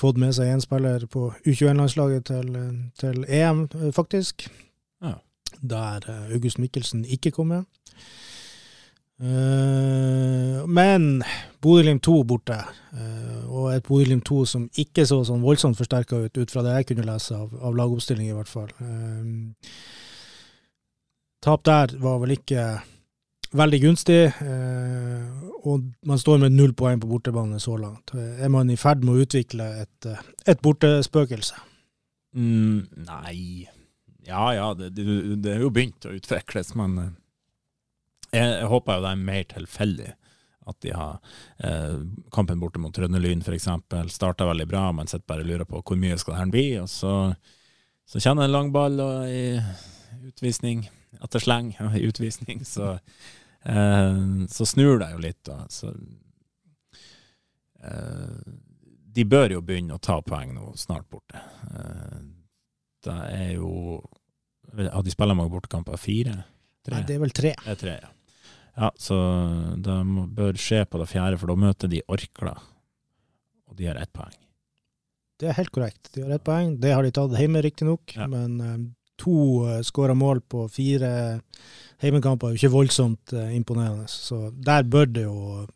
[0.00, 2.54] Fått med seg én spiller på U21-landslaget til,
[3.00, 4.48] til EM, eh, faktisk.
[5.04, 5.18] Ja.
[5.60, 7.68] Der eh, August Mikkelsen ikke kom med.
[9.20, 11.22] Eh, men
[11.60, 12.56] Bodø-Glimt 2 borte,
[12.96, 16.78] eh, og et Bodø-Glimt 2 som ikke så sånn voldsomt forsterka ut, ut fra det
[16.78, 18.72] jeg kunne lese av, av lagoppstilling, i hvert fall.
[18.80, 19.74] Eh,
[21.44, 22.64] tap der var vel ikke
[23.56, 24.20] veldig gunstig,
[25.66, 28.12] og man står med null poeng på bortebane så langt.
[28.14, 30.06] Er man i ferd med å utvikle et,
[30.46, 31.58] et bortespøkelse?
[32.38, 33.66] Mm, nei
[34.28, 35.06] Ja ja, det, det,
[35.42, 37.16] det er jo begynt å utvikles, men
[38.32, 40.10] jeg, håper jo det er mer tilfeldig.
[40.70, 41.16] At de har
[41.64, 41.96] eh,
[42.34, 43.66] kampen borte mot Trønderlyn f.eks.
[44.12, 46.66] starta veldig bra, man sitter bare og lurer på hvor mye skal det her bli.
[46.82, 47.14] Og så,
[48.06, 49.58] så kjenner en lang ball og i
[50.28, 50.84] utvisning
[51.18, 52.98] etter sleng og i utvisning, så,
[53.64, 54.20] eh,
[54.52, 55.40] så snur det jo litt.
[55.48, 55.64] Da.
[55.72, 55.90] Så,
[57.82, 58.54] eh,
[59.10, 61.40] de bør jo begynne å ta poeng nå snart borte.
[61.74, 62.22] Eh,
[63.04, 64.00] det er jo
[64.70, 65.96] Har de spilt mange bortekamper?
[65.98, 66.44] Fire?
[66.86, 66.94] Tre?
[66.94, 67.50] Nei, det er vel tre.
[67.58, 68.10] Det er tre, ja.
[68.80, 69.16] Ja, så
[69.76, 69.96] det
[70.36, 72.54] bør skje på det fjerde, for da møter de Orkla.
[73.68, 74.38] Og de har ett poeng.
[75.40, 76.08] Det er helt korrekt.
[76.14, 76.74] De har ett poeng.
[76.80, 78.16] Det har de tatt hjemme, riktignok.
[78.16, 78.26] Ja.
[78.28, 78.80] Men eh,
[79.20, 79.36] to
[79.68, 81.12] uh, skåra mål på fire
[82.00, 84.08] heimekamper er jo ikke voldsomt eh, imponerende.
[84.08, 85.66] Så der bør det jo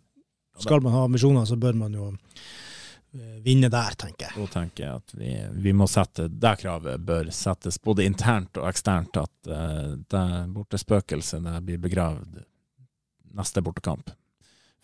[0.62, 4.36] Skal man ha ambisjoner, så bør man jo eh, vinne der, tenker jeg.
[4.38, 5.32] Da tenker jeg at vi,
[5.66, 11.48] vi må sette Det kravet bør settes både internt og eksternt, at eh, det bortespøkelset
[11.66, 12.42] blir begravd
[13.36, 14.12] neste bortekamp.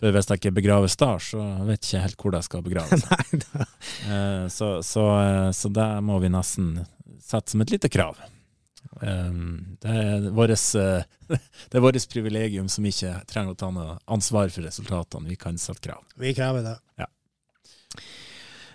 [0.01, 3.03] For hvis det ikke begraves da, så vet jeg ikke helt hvor det skal begraves.
[3.11, 3.67] Nei.
[4.09, 6.73] Eh, så, så, eh, så det må vi nesten
[7.21, 8.17] sette som et lite krav.
[9.01, 11.05] Um, det er eh,
[11.71, 15.29] det er vårt privilegium som ikke trenger å ta noe ansvar for resultatene.
[15.31, 16.03] Vi kan sette krav.
[16.21, 16.77] Vi krever det.
[17.01, 17.09] Ja.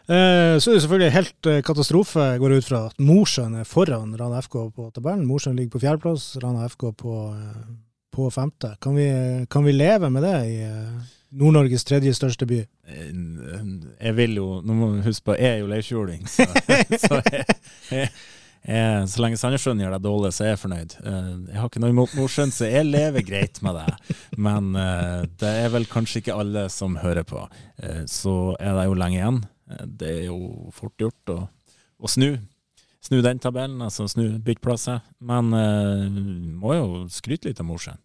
[0.06, 3.66] Eh, Så er det selvfølgelig helt eh, katastrofe, går jeg ut fra, at Mosjøen er
[3.66, 5.26] foran Rana FK på tabellen.
[5.26, 7.64] Mosjøen ligger på fjerdeplass, Rana FK på, eh,
[8.16, 8.74] på femte.
[8.82, 9.10] Kan vi,
[9.52, 12.62] kan vi leve med det i eh, Nord-Norges tredje største by?
[12.88, 13.12] Eh,
[14.08, 16.48] Jeg vil jo Nå må du huske på, jeg er jo leirskjuling, så,
[17.06, 17.44] så jeg,
[17.92, 18.10] jeg,
[18.66, 20.96] jeg, så lenge Sandnessjøen gjør det dårlig, så er jeg fornøyd.
[21.04, 24.16] Eh, Jeg har ikke noe imot Nordsjøen, så jeg lever greit med det.
[24.48, 24.72] Men
[25.44, 27.44] det er vel kanskje ikke alle som hører på.
[28.10, 29.44] Så er det jo lenge igjen.
[30.00, 31.40] Det er jo fort gjort å,
[32.00, 32.36] å snu.
[33.06, 35.04] Snu den tabellen, altså snu bytteplasser.
[35.22, 36.08] Men eh,
[36.58, 38.02] må jo skryte litt av Mosjøen.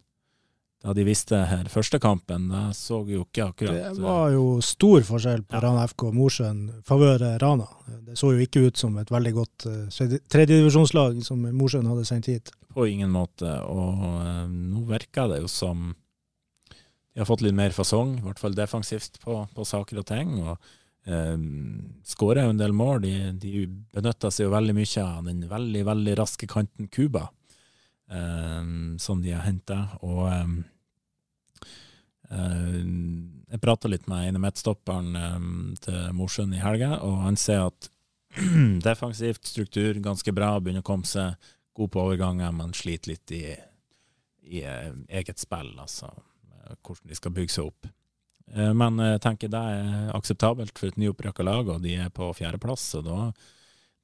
[0.81, 4.45] Da de visste her første kampen, da så jo ikke akkurat Det eh, var jo
[4.65, 5.61] stor forskjell på Ja.
[5.67, 7.67] Rana FK og Mosjøen favør eh, Rana.
[8.07, 12.31] Det så jo ikke ut som et veldig godt eh, tredjedivisjonslag som Mosjøen hadde sendt
[12.33, 12.53] hit.
[12.73, 13.51] På ingen måte.
[13.67, 15.91] Og uh, nå virker det jo som
[17.11, 20.37] de har fått litt mer fasong, i hvert fall defensivt, på, på saker og ting.
[20.39, 20.55] Og
[21.05, 21.37] eh,
[22.13, 23.01] skårer jo en del mål.
[23.05, 27.29] De, de benytter seg jo veldig mye av den veldig, veldig raske kanten Cuba,
[28.11, 28.61] eh,
[29.01, 29.79] som de har henta.
[30.01, 30.51] Og eh,
[32.31, 35.09] jeg prata litt med ene midtstopperen
[35.83, 37.89] til Mosjøen i helga, og han sier at
[38.87, 41.35] defensivt struktur ganske bra, begynner å komme seg
[41.75, 43.45] god på overganger, men sliter litt i,
[44.47, 46.11] i eh, eget spill, altså
[46.81, 47.89] hvordan de skal bygge seg opp.
[48.55, 52.31] Eh, Men jeg tenker det er akseptabelt for et nyopprykka lag, og de er på
[52.37, 53.31] fjerdeplass, så da,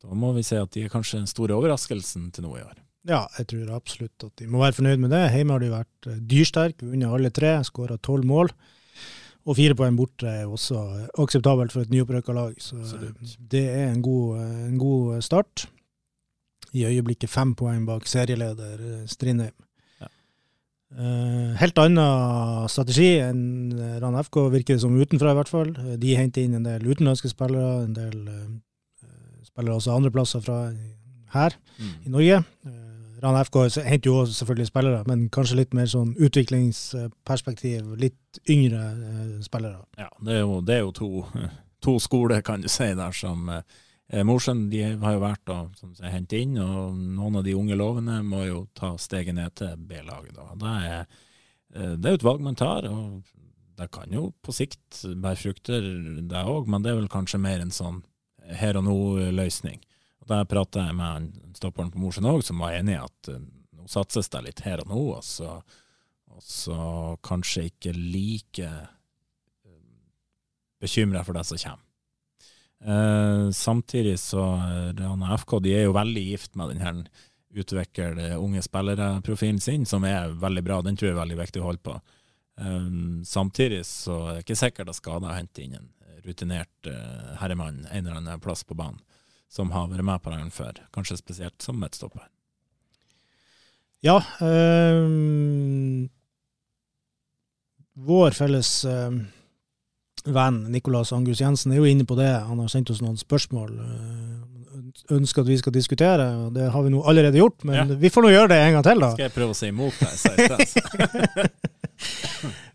[0.04, 2.78] da må vi si at de er kanskje den store overraskelsen til nå i år.
[3.08, 5.22] Ja, jeg tror absolutt at de må være fornøyd med det.
[5.32, 8.52] Hjemme har de vært eh, dyrsterke, vunnet alle tre, skåra tolv mål.
[9.48, 12.58] Og fire poeng borte er også eh, akseptabelt for et nyopprykka lag.
[12.60, 13.38] Så Absolutt.
[13.40, 15.68] det er en god, eh, en god start.
[16.76, 19.56] I øyeblikket fem poeng bak serieleder eh, Strindheim.
[20.96, 25.74] Uh, helt annen strategi enn Rana FK, virker det som utenfra i hvert fall.
[26.00, 28.20] De henter inn en del utenlandske spillere, en del
[29.48, 30.68] spillere også andre plasser fra
[31.34, 31.94] her mm.
[32.06, 32.44] i Norge.
[33.18, 37.96] Rann Rana FK henter jo selvfølgelig spillere, men kanskje litt mer sånn utviklingsperspektiv.
[37.98, 38.84] Litt yngre
[39.44, 39.82] spillere.
[39.98, 41.10] Ja, det er jo, det er jo to,
[41.84, 43.64] to skoler, kan du si, der som Eh,
[44.08, 45.58] Mosjøen de har jo vært å
[46.08, 50.38] hente inn, og noen av de unge lovene må jo ta steget ned til B-laget.
[50.62, 51.02] Det eh,
[52.00, 53.26] det er jo et valg man tar, og
[53.78, 55.90] det kan jo på sikt bære frukter,
[56.32, 58.00] det òg, men det er vel kanskje mer en sånn
[58.58, 59.84] her og nå-løsning.
[60.28, 63.44] Der prata jeg med stopperen på Mosjøen òg, som var enig i at uh,
[63.76, 65.58] nå satses det litt her og nå, og så,
[66.32, 66.80] og så
[67.28, 68.72] kanskje ikke like
[70.80, 71.87] bekymra for det som kommer.
[72.86, 74.44] Eh, samtidig så
[74.98, 77.02] Rana FK de er jo veldig gift med den her
[77.58, 80.82] utvikle unge spillere-profilen sin, som er veldig bra.
[80.86, 82.00] Den tror jeg er veldig viktig å holde på.
[82.62, 82.90] Eh,
[83.26, 85.94] samtidig så er det ikke sikkert det skader å hente inn en
[86.28, 89.00] rutinert eh, herremann en eller annen plass på banen,
[89.50, 90.84] som har vært med på den før.
[90.94, 92.28] Kanskje spesielt som midtstopper.
[94.06, 94.20] Ja.
[94.46, 96.06] Øh,
[97.98, 99.26] vår felles um
[100.34, 102.30] venn Nicolas Angus Jensen er jo inne på det.
[102.48, 103.74] Han har sendt oss noen spørsmål.
[103.84, 104.48] Eh,
[105.14, 106.26] ønsker at vi skal diskutere.
[106.46, 107.86] og Det har vi nå allerede gjort, men ja.
[108.00, 109.12] vi får nå gjøre det en gang til, da.
[109.16, 111.48] Skal jeg prøve å si imot deg?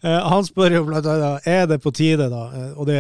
[0.02, 2.96] Eh, han spør jo blant annet er det på tide, da, eh, og det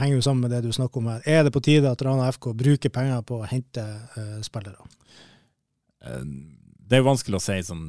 [0.00, 2.24] henger jo sammen med det du snakker om her, er det på tide at Rana
[2.34, 3.84] FK bruker penger på å hente
[4.16, 4.82] uh, spillere?
[6.02, 7.84] Det er jo vanskelig å si sånn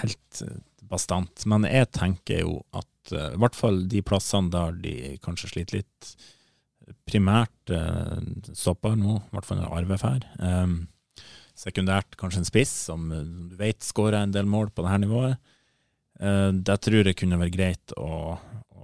[0.00, 0.42] helt
[0.90, 5.80] bastant, men jeg tenker jo at i hvert fall de plassene der de kanskje sliter
[5.80, 6.14] litt,
[7.08, 8.18] primært uh,
[8.52, 10.26] stopper nå, i hvert fall når Arve drar.
[10.38, 10.76] Um,
[11.56, 15.52] sekundært kanskje en spiss, som du vet skårer en del mål på dette nivået.
[16.14, 18.36] Det tror jeg kunne vært greit å,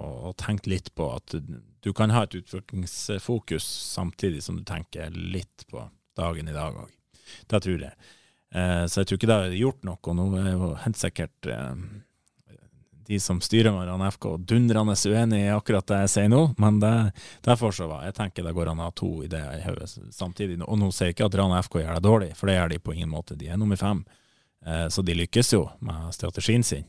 [0.02, 5.66] å, tenke litt på at du kan ha et utviklingsfokus samtidig som du tenker litt
[5.70, 5.82] på
[6.18, 6.90] dagen i dag òg.
[7.50, 8.10] Det tror jeg.
[8.90, 10.14] Så jeg tror ikke det har gjort noe.
[10.18, 11.50] Nå er jo helt sikkert
[13.10, 16.76] de som styrer med Rann FK, dundrende uenig i akkurat det jeg sier nå, men
[16.78, 16.92] det,
[17.42, 20.60] derfor så var jeg tenker det går an å ha to ideer i hodet samtidig.
[20.62, 22.78] Og nå sier jeg ikke at Rann FK gjør det dårlig, for det gjør de
[22.78, 23.34] på ingen måte.
[23.40, 24.04] De er nummer fem,
[24.62, 26.86] eh, så de lykkes jo med strategien sin.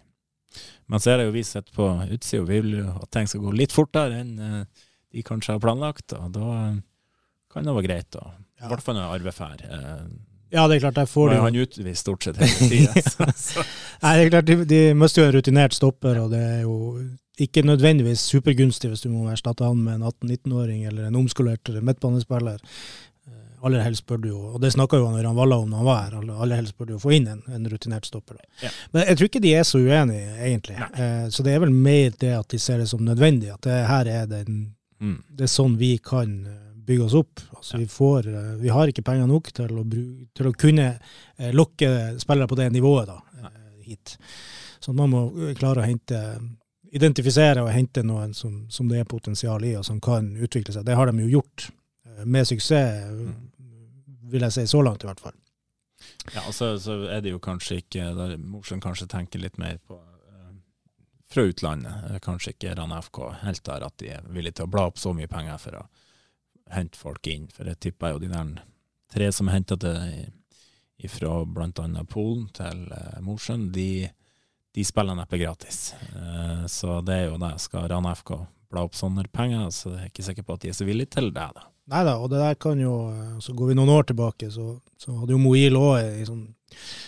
[0.86, 3.42] Men så er det jo vi sitter på utsida vi vil jo at ting skal
[3.48, 6.52] gå litt fortere enn eh, de kanskje har planlagt, og da
[7.52, 8.36] kan det være greit, da.
[8.62, 9.66] I hvert fall når Arve drar.
[10.52, 10.96] Ja, det er klart.
[11.00, 13.28] Der får du Han utvist stort sett hele tida.
[14.04, 16.76] Nei, det er klart, de, de mister jo en rutinert stopper, og det er jo
[17.42, 22.60] ikke nødvendigvis supergunstig hvis du må erstatte han med en 18-19-åring eller en omskolert midtbanespiller.
[23.28, 25.80] Eh, aller helst bør du jo, og det snakka jo han Ørjan Valla om da
[25.80, 28.42] han var her, aller helst bør du jo få inn en, en rutinert stopper.
[28.62, 28.74] Ja.
[28.92, 30.78] Men jeg tror ikke de er så uenige, egentlig.
[30.92, 33.80] Eh, så det er vel mer det at de ser det som nødvendig, at det
[33.88, 34.66] her er den,
[35.00, 35.18] mm.
[35.40, 36.60] det er sånn vi kan eh,
[36.92, 37.42] bygge oss opp.
[37.56, 39.86] Altså, vi, får, eh, vi, har ikke penger nok til å,
[40.38, 44.18] til å kunne eh, lokke spillere på det nivået da, eh, hit.
[44.82, 45.22] Så man må
[45.58, 46.20] klare å hente,
[46.92, 50.88] identifisere og hente noen som, som, det er potensial i, og som kan utvikle seg.
[50.88, 51.70] Det har de jo gjort
[52.26, 53.08] med suksess,
[54.32, 55.38] vil jeg si så langt i hvert fall.
[56.34, 59.78] Ja, og så, så er det jo kanskje ikke der Mosjøen kanskje tenker litt mer
[59.86, 60.00] på
[61.32, 62.24] fra utlandet.
[62.26, 65.14] Kanskje ikke Rana FK helt der at de er villige til å bla opp så
[65.16, 65.84] mye penger for å
[66.76, 67.50] hente folk inn.
[67.54, 68.56] For jeg tipper jo de der
[69.12, 69.78] tre som er henta
[71.12, 72.04] fra bl.a.
[72.10, 74.08] Polen til uh, Mosjøen, de,
[74.76, 75.92] de, spiller neppe gratis.
[76.14, 77.56] Uh, så det er jo det.
[77.64, 78.36] Skal Rana FK
[78.72, 81.18] bla opp sånne penger, så jeg er ikke sikker på at de er så villige
[81.18, 81.48] til det.
[81.58, 81.68] da.
[81.92, 82.94] Nei da, og det der kan jo
[83.42, 86.46] Så går vi noen år tilbake, så, så hadde jo Moil òg ei sånn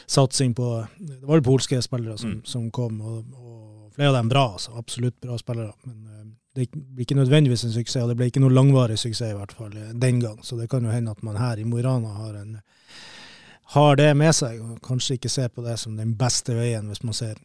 [0.10, 0.66] satsing på
[0.98, 2.42] Det var jo polske spillere som, mm.
[2.50, 4.74] som kom, og, og, flere av dem bra, altså.
[4.80, 5.72] Absolutt bra spillere.
[5.86, 6.23] Men
[6.54, 9.56] det blir ikke nødvendigvis en suksess, og det ble ikke noe langvarig suksess i hvert
[9.58, 10.38] fall eh, den gang.
[10.46, 12.38] Så det kan jo hende at man her i Mo i Rana har,
[13.78, 17.04] har det med seg, og kanskje ikke ser på det som den beste veien hvis
[17.06, 17.42] man ser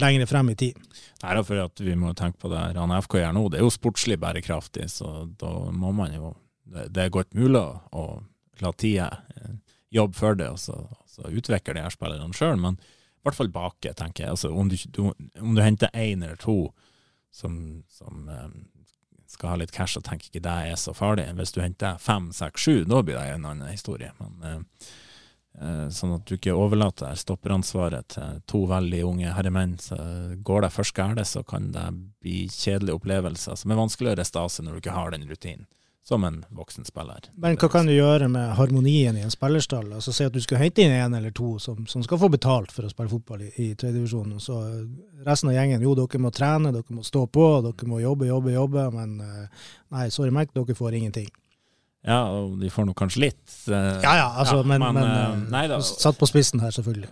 [0.00, 0.80] lenger frem i tid.
[1.22, 3.74] Nei, fordi at vi må tenke på det Rana FK gjør nå, det er jo
[3.74, 6.34] sportslig bærekraftig, så da må man jo
[6.66, 7.60] Det er godt mulig
[7.94, 8.04] å
[8.58, 9.04] la tida
[9.36, 9.52] eh,
[9.94, 10.74] jobbe for det, og så,
[11.06, 14.32] så utvikle de her spillerne sjøl, men i hvert fall bake, tenker jeg.
[14.34, 16.72] Altså, om, du, om du henter én eller to
[17.36, 18.54] som, som um,
[19.28, 21.26] skal ha litt cash og tenker ikke det er så farlig.
[21.36, 24.12] Hvis du henter fem, seks, sju, da blir det en annen historie.
[24.20, 24.88] Men, uh,
[25.60, 29.76] uh, sånn at du ikke overlater stopperansvaret til to veldig unge herremenn.
[29.82, 29.98] Så
[30.46, 31.86] går det først galt, så kan det
[32.24, 35.68] bli kjedelige opplevelser som er vanskeligere stase når du ikke har den rutinen.
[36.08, 37.24] Som en voksen spiller.
[37.34, 39.88] Men hva kan du gjøre med harmonien i en spillerstall?
[39.96, 42.70] Altså Si at du skal hente inn en eller to som, som skal få betalt
[42.70, 44.36] for å spille fotball i, i tredjedivisjon.
[44.38, 44.60] Så
[45.26, 48.54] resten av gjengen, jo dere må trene, dere må stå på, dere må jobbe, jobbe,
[48.54, 48.86] jobbe.
[48.94, 51.26] Men eh, nei, sorry Mac, dere får ingenting.
[52.06, 53.42] Ja, og de får nå kanskje litt.
[53.66, 56.70] Eh, ja ja, altså, ja, men, men, men eh, nei, da, satt på spissen her,
[56.76, 57.10] selvfølgelig.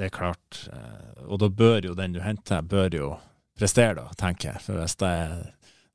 [0.00, 0.64] Det er klart.
[1.28, 3.14] Og da bør jo den du henter, bør jo
[3.60, 4.64] prestere, da, tenker jeg.
[4.64, 5.40] For hvis det er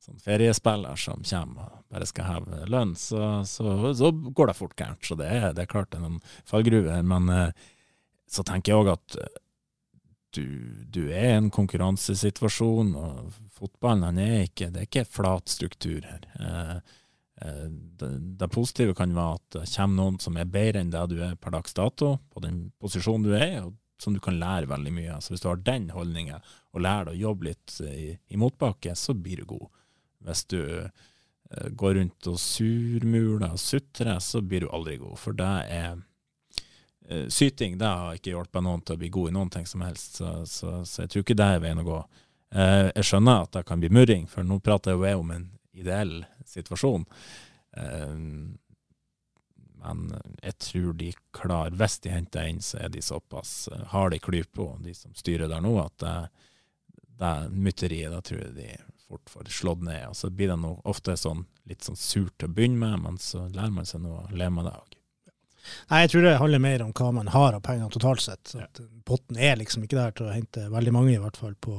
[0.05, 4.75] sånn feriespiller som kommer og bare skal heve lønn, så, så, så, går det fort
[4.79, 5.05] gærent.
[5.05, 7.01] Så det er, det er klart det er noen fallgruver.
[7.07, 7.65] Men eh,
[8.31, 9.39] så tenker jeg òg at eh,
[10.35, 10.45] du,
[10.91, 16.27] du, er i en konkurransesituasjon, og fotballen er ikke, det er ikke flat struktur her.
[16.35, 16.75] Eh,
[18.35, 21.39] det, positive kan være at det kommer noen som er bedre enn det du er
[21.39, 25.13] per dags dato, på den posisjonen du er og som du kan lære veldig mye
[25.15, 25.23] av.
[25.23, 26.41] Så hvis du har den holdninga,
[26.75, 29.69] og lærer deg å jobbe litt i, i motbakke, så blir du god.
[30.25, 35.17] Hvis du uh, går rundt og surmuler og sutrer, så blir du aldri god.
[35.21, 39.37] For det er uh, Syting det har ikke hjulpet noen til å bli god i
[39.37, 42.01] noen ting som helst, så, så, så jeg tror ikke det er veien å gå.
[42.55, 45.49] Uh, jeg skjønner at det kan bli murring, for nå prater jeg jo om en
[45.75, 47.03] ideell situasjon.
[49.83, 50.03] men
[50.39, 54.69] jeg tror de klarer Hvis de henter inn, så er de såpass harde i klypa,
[54.79, 56.13] de som styrer der nå, at det,
[57.19, 58.69] det mytteriet, da tror jeg de
[59.09, 60.07] fort får slått ned.
[60.09, 63.19] Og så blir det noe, ofte sånn, litt sånn surt til å begynne med, men
[63.21, 64.95] så lærer man seg noe å leve med det òg.
[65.89, 68.53] Nei, jeg tror det handler mer om hva man har av penger totalt sett.
[68.57, 68.67] Ja.
[69.07, 71.77] Potten er liksom ikke der til å hente veldig mange, i hvert fall på,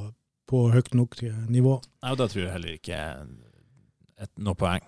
[0.51, 1.79] på høyt nok nivå.
[2.03, 3.01] Nei, og da tror jeg heller ikke
[4.17, 4.87] et, noe poeng.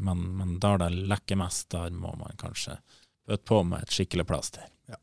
[0.00, 2.78] Men, men der det lekker mest, der må man kanskje
[3.28, 4.64] bøte på med et skikkelig plaster.
[4.88, 4.98] Ja.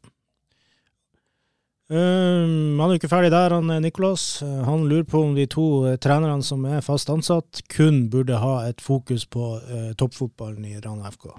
[1.91, 4.23] Um, han er jo ikke ferdig der, han Nicolas.
[4.39, 8.37] Uh, han lurer på om de to uh, trenerne som er fast ansatt, kun burde
[8.39, 11.33] ha et fokus på uh, toppfotballen i Rana FK.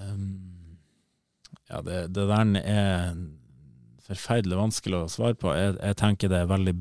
[0.00, 0.78] Um,
[1.68, 3.18] ja, det, det, der er
[4.06, 5.52] forferdelig vanskelig å svare på.
[5.52, 6.74] Jeg, jeg, tenker det er veldig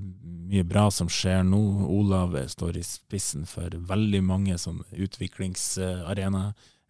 [0.54, 1.60] mye bra som skjer nå.
[1.91, 6.46] Olav står i spissen for veldig mange som utviklingsarena.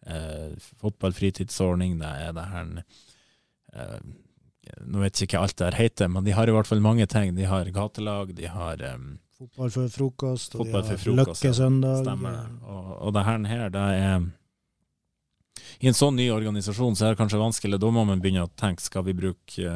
[0.06, 0.54] Uh,
[0.84, 2.70] fotballfritidsordning, det er det her
[4.84, 7.06] nå vet jeg ikke alt det her heter, men de har i hvert fall mange
[7.10, 7.34] ting.
[7.36, 12.02] De har gatelag, de har um, Fotball før frokost, og de har Løkkesøndag.
[12.04, 12.36] Stemmer.
[12.64, 14.26] Og, og det her, det er
[15.80, 17.80] I en sånn ny organisasjon så er det kanskje vanskelig.
[17.80, 19.74] Da må man begynne å tenke skal vi bruke,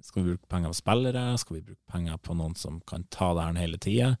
[0.00, 3.34] skal vi bruke penger på spillere, skal vi bruke penger på noen som kan ta
[3.36, 4.14] det her hele tida?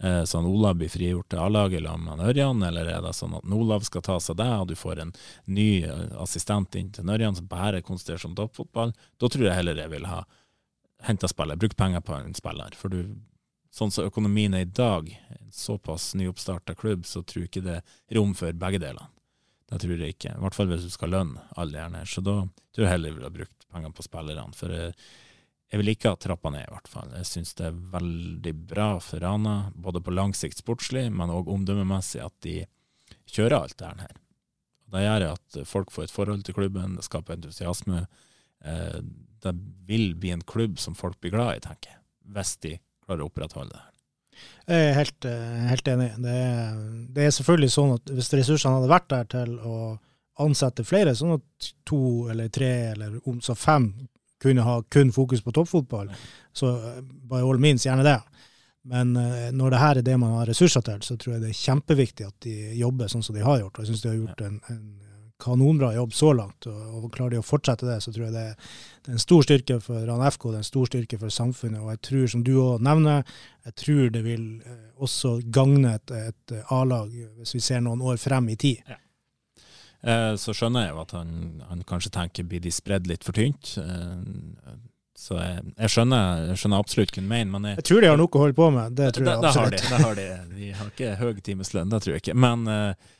[0.00, 3.46] Eh, sånn Olav blir frigjort til A-laget sammen med Ørjan, eller er det sånn at
[3.48, 5.14] Olav skal ta seg deg, og du får en
[5.48, 8.92] ny eh, assistent inn til Ørjan som bare konsentrerer seg om toppfotball?
[9.16, 10.24] Da tror jeg heller jeg vil ha
[11.06, 12.76] henta spiller, brukt penger på en spiller.
[12.76, 13.16] For du,
[13.72, 15.08] sånn som økonomien er i dag,
[15.52, 19.08] såpass nyoppstarta klubb, så tror jeg ikke det er rom for begge delene.
[19.66, 20.36] Det tror jeg ikke.
[20.36, 22.04] I hvert fall hvis du skal lønne alle gjerne.
[22.06, 24.54] Så da tror jeg heller jeg ville brukt penger på spillerne.
[24.54, 24.92] For jeg,
[25.66, 27.10] jeg vil ikke ha trappa ned, i hvert fall.
[27.18, 31.50] Jeg syns det er veldig bra for Rana, både på lang sikt sportslig, men òg
[31.50, 32.60] omdømmemessig, at de
[33.26, 34.14] kjører alt det her.
[34.94, 38.04] Det gjør at folk får et forhold til klubben, det skaper entusiasme.
[38.62, 39.02] Eh,
[39.42, 39.54] det
[39.90, 42.02] vil bli en klubb som folk blir glad i, tenker jeg,
[42.36, 43.92] hvis de klarer å opprettholde det her.
[44.66, 46.10] Jeg er helt, eh, helt enig.
[46.22, 46.82] Det er,
[47.16, 49.76] det er, selvfølgelig sånn at hvis ressursene hadde vært der til å
[50.44, 53.88] ansette flere, sånn at to eller tre eller om så fem
[54.42, 56.10] kunne ha kun fokus på toppfotball,
[56.52, 58.20] så eh, by all means gjerne det.
[58.86, 61.50] Men uh, når det her er det man har ressurser til, så tror jeg det
[61.50, 63.74] er kjempeviktig at de jobber sånn som de har gjort.
[63.74, 64.86] Og jeg syns de har gjort en, en,
[65.42, 66.64] kanonbra jobb så langt.
[66.70, 68.44] Og, og, klarer de å fortsette det, så tror jeg det,
[69.04, 71.82] det er en stor styrke for Ran FK, det er en stor styrke for samfunnet.
[71.82, 73.34] Og jeg tror, som du òg nevner,
[73.66, 78.22] jeg tror det vil uh, også gagne et, et A-lag hvis vi ser noen år
[78.22, 78.86] frem i tid.
[78.86, 79.00] Ja.
[80.06, 81.30] Eh, så skjønner jeg jo at han,
[81.66, 83.72] han kanskje tenker blir de spredd litt for tynt.
[83.82, 84.76] Eh,
[85.16, 87.52] så jeg, jeg, skjønner, jeg, skjønner, absolutt hva han mener.
[87.54, 88.98] Men jeg, jeg, tror de har noe å holde på med.
[88.98, 89.88] Det tror jeg absolutt.
[89.88, 90.26] Det har de.
[90.28, 90.58] Det har de.
[90.60, 92.36] de har ikke høy timeslønn, det tror jeg ikke.
[92.46, 93.16] Men uh,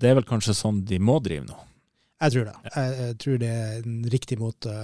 [0.00, 1.56] det er vel kanskje sånn de må drive nå?
[2.20, 2.54] Jeg tror det.
[2.68, 4.74] Jeg, jeg, tror det er en riktig måte,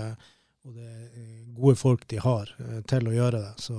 [0.65, 2.51] og det er gode folk de har
[2.89, 3.53] til å gjøre det.
[3.61, 3.77] Så,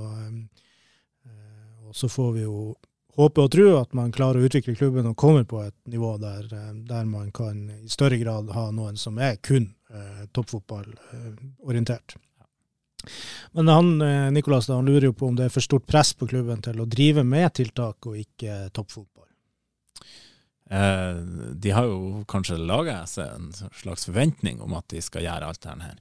[1.82, 2.60] og så får vi jo
[3.18, 6.46] håper og tror at man klarer å utvikle klubben og kommer på et nivå der,
[6.54, 12.18] eh, der man kan i større grad ha noen som er kun eh, toppfotballorientert.
[13.52, 16.28] Men han, eh, Nicolas han lurer jo på om det er for stort press på
[16.28, 19.28] klubben til å drive med tiltak og ikke toppfotball.
[20.70, 21.16] Eh,
[21.54, 25.64] de har jo kanskje laga seg en slags forventning om at de skal gjøre alt
[25.64, 26.00] det her.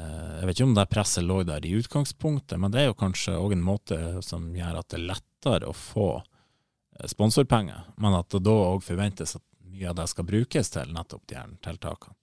[0.00, 2.98] Eh, jeg vet ikke om det presset lå der i utgangspunktet, men det er jo
[2.98, 6.10] kanskje òg en måte som gjør at det er lettere å få
[7.08, 11.26] sponsorpenger, men at det da òg forventes at mye av det skal brukes til nettopp
[11.30, 12.16] de her tiltakene.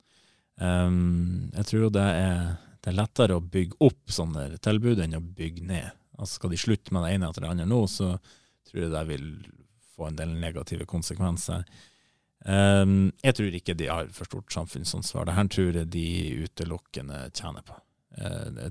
[0.58, 2.40] Um, jeg tror det er,
[2.82, 5.92] det er, lettere å bygge opp sånne tilbud enn å bygge ned.
[6.18, 8.16] Altså Skal de slutte med det ene etter det andre nå, så
[8.66, 9.28] tror jeg det vil
[9.94, 11.66] få en del negative konsekvenser.
[12.48, 15.28] Um, jeg tror ikke de har for stort samfunnsansvar.
[15.28, 16.08] Det her tror jeg de
[16.46, 17.76] utelukkende tjener på.
[18.16, 18.70] Uh,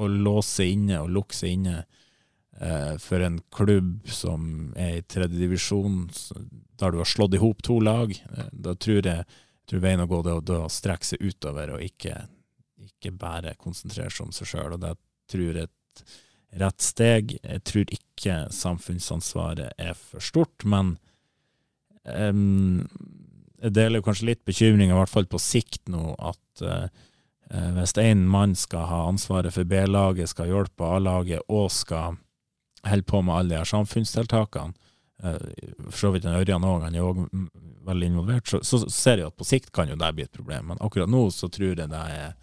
[0.00, 6.02] å låse inne og lukke seg inne uh, for en klubb som er i tredjedivisjon,
[6.80, 9.24] der du har slått i hop to lag, uh, da tror jeg
[9.70, 12.16] tror veien å gå det å strekke seg utover og ikke,
[12.84, 14.76] ikke bare konsentrere seg om seg sjøl.
[14.82, 14.96] Det
[15.30, 16.04] tror jeg er et
[16.60, 17.36] rett steg.
[17.38, 20.98] Jeg tror ikke samfunnsansvaret er for stort, men
[22.14, 22.88] um,
[23.60, 26.88] jeg deler kanskje litt bekymring, i hvert fall på sikt nå, at uh,
[27.76, 32.20] hvis én mann skal ha ansvaret for B-laget, skal hjelpe A-laget og skal
[32.86, 34.76] holde på med alle de her samfunnstiltakene,
[35.20, 37.18] for så vidt Ørjan òg, han er òg
[37.84, 40.70] veldig involvert, så, så, ser jeg at på sikt kan jo det bli et problem.
[40.70, 42.38] Men akkurat nå så tror jeg det er,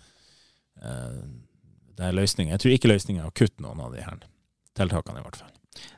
[1.98, 2.52] det er løsning.
[2.54, 4.22] Jeg tror ikke løsningen er å kutte noen av de her
[4.78, 5.57] tiltakene, i hvert fall.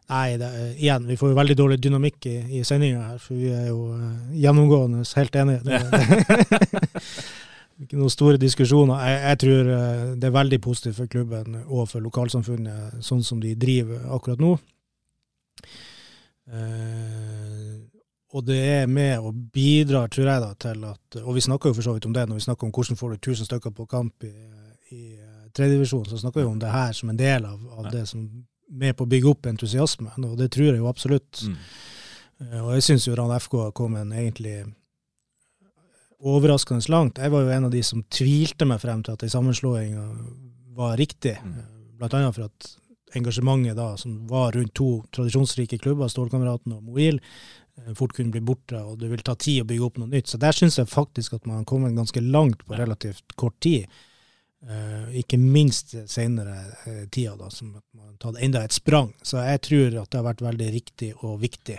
[0.09, 0.49] Nei, det,
[0.79, 3.91] igjen, vi får jo veldig dårlig dynamikk i, i sendinga her, for vi er jo
[3.93, 5.81] uh, gjennomgående helt enige.
[7.83, 9.03] Ikke noen store diskusjoner.
[9.05, 13.43] Jeg, jeg tror uh, det er veldig positivt for klubben og for lokalsamfunnet, sånn som
[13.43, 14.55] de driver akkurat nå.
[16.49, 17.77] Uh,
[18.33, 21.73] og det er med og bidrar, tror jeg, da, til at Og vi snakker jo
[21.73, 23.85] for så vidt om det når vi snakker om hvordan får du 1000 stykker på
[23.85, 24.33] kamp i,
[24.91, 28.05] i eh, tredjedivisjon, så snakker vi om det her som en del av, av det
[28.07, 28.27] som
[28.69, 30.11] med på å bygge opp entusiasme.
[30.17, 31.43] Og det tror jeg jo absolutt.
[31.45, 31.55] Mm.
[32.39, 34.57] Uh, og jeg syns jo Rand FK har kommet egentlig
[36.19, 37.21] overraskende langt.
[37.21, 39.95] Jeg var jo en av de som tvilte meg frem til at ei sammenslåing
[40.75, 41.37] var riktig.
[41.39, 41.61] Mm.
[41.99, 42.75] Blant annet for at
[43.17, 47.17] engasjementet da, som var rundt to tradisjonsrike klubber, Stålkameraten og Moil,
[47.87, 50.29] Eh, fort kunne bli borte, og det vil ta tid å bygge opp noe nytt.
[50.31, 53.87] Så der syns jeg faktisk at man har kommet ganske langt på relativt kort tid.
[54.59, 59.13] Uh, ikke minst senere uh, tida, da, som har tatt enda et sprang.
[59.23, 61.77] Så jeg tror at det har vært veldig riktig og viktig.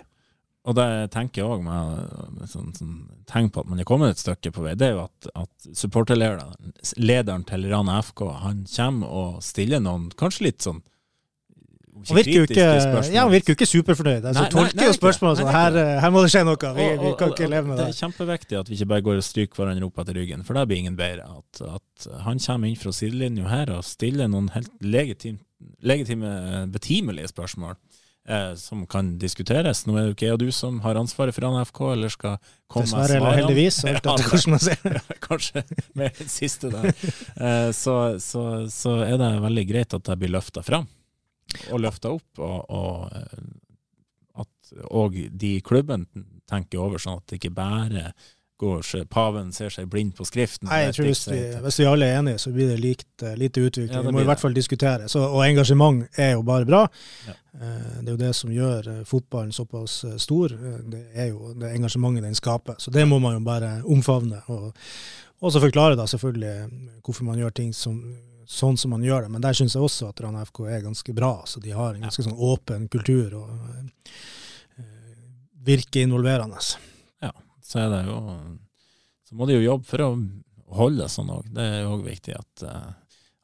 [0.68, 2.96] Og det tenker jeg òg med, sånn, sånn,
[3.28, 5.68] tegn på at man er kommet et stykke på vei, det er jo at, at
[5.76, 10.82] supporterlederen, lederen til Rana FK, han kommer og stiller noen kanskje litt sånn
[11.90, 12.64] han virker jo ikke,
[13.10, 14.24] ja, han virker jo ikke superfornøyd.
[14.30, 16.72] Altså, nei, tolker jo spørsmålet sånn her, her, må det skje noe.
[16.76, 17.88] Vi, vi kan ikke leve med det.
[17.90, 20.56] Det er kjempeviktig at vi ikke bare går og stryker hverandre opp etter ryggen, for
[20.56, 21.26] det blir ingen bedre.
[21.40, 25.42] At, at han kommer inn fra sidelinja her og stiller noen helt legitime,
[25.84, 26.34] legitime,
[26.72, 27.76] betimelige spørsmål.
[28.28, 29.82] Eh, som kan diskuteres.
[29.88, 32.36] Nå er det ikke jeg og du som har ansvaret for NFK, eller skal
[32.70, 33.06] komme med svarene.
[33.08, 35.64] Dessverre eller heldigvis, man ser Kanskje
[35.98, 36.92] med det siste der.
[36.92, 40.86] Eh, så, så, så er det veldig greit at det blir løfta fram
[41.70, 43.48] og løfta opp, og, og, eh,
[44.44, 46.06] at òg de i klubben
[46.50, 48.12] tenker over sånn at det ikke bare
[48.60, 50.68] går paven ser seg blind på skriften.
[50.68, 53.36] Nei, jeg tror hvis vi, hvis vi, alle er enige, så blir det likt, eh,
[53.40, 53.94] lite utvikling.
[53.94, 55.08] Ja, vi må i hvert fall diskutere.
[55.08, 56.82] Så, og engasjement er jo bare bra.
[57.28, 57.36] Ja.
[57.56, 60.52] Eh, det er jo det som gjør fotballen såpass stor.
[60.92, 62.76] Det er jo det engasjementet den skaper.
[62.82, 64.42] Så det må man jo bare omfavne.
[64.52, 64.74] Og,
[65.40, 68.02] og så forklare da selvfølgelig hvorfor man gjør ting som
[68.50, 69.32] sånn som man gjør det.
[69.34, 71.32] Men der syns jeg også at Rana FK er ganske bra.
[71.46, 74.14] Så de har en ganske sånn åpen kultur og uh,
[75.66, 76.58] virker involverende.
[77.22, 77.30] Ja,
[77.62, 78.22] så det jo
[79.28, 80.08] Så må de jo jobbe for å
[80.74, 81.46] holde det sånn òg.
[81.54, 82.88] Det er òg viktig at, uh,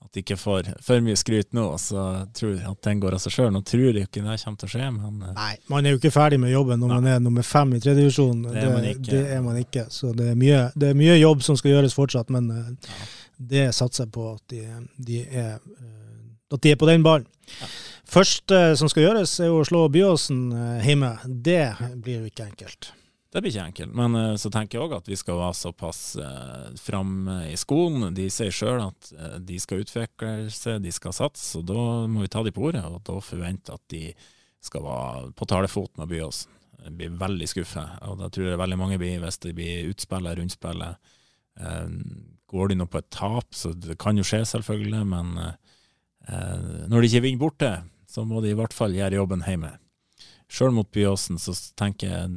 [0.03, 3.23] at de ikke får for mye skryt nå, og så tror at den går av
[3.23, 3.53] seg sjøl.
[3.55, 6.01] Nå tror jeg ikke det kommer til å skje, men uh, Nei, man er jo
[6.01, 6.99] ikke ferdig med jobben når nei.
[6.99, 8.43] man er nummer fem i tredjedivisjon.
[8.49, 9.87] Det, det, det, er man ikke.
[9.95, 13.07] Så det er, mye, det er mye jobb som skal gjøres fortsatt, men ja
[13.37, 14.63] det satser jeg på at de,
[14.97, 17.27] de, er, eh, at de er på den ballen.
[17.61, 17.71] Ja.
[18.07, 21.17] Første som skal gjøres, er å slå Byåsen eh, hjemme.
[21.27, 22.93] Det blir jo ikke enkelt.
[23.35, 26.71] Det blir ikke enkelt, men så tenker jeg òg at vi skal være såpass uh,
[26.81, 28.15] framme i skolen.
[28.17, 29.11] De sier sjøl at
[29.45, 32.87] de skal utvikle seg, de skal satse, og da må vi ta dem på ordet.
[32.87, 34.07] Og da forvente at de
[34.65, 36.57] skal være på talefot med Byåsen.
[36.87, 40.39] Jeg blir veldig skuffa, og da tror jeg veldig mange blir hvis det blir utspillet,
[40.39, 41.15] rundspillet.
[41.57, 46.85] Um, Går de nå på et tap, så det kan jo skje, selvfølgelig, men eh,
[46.87, 47.71] når de ikke vinner borte,
[48.07, 49.73] så må de i hvert fall gjøre jobben hjemme.
[50.47, 52.29] Sjøl mot Byåsen så tenker jeg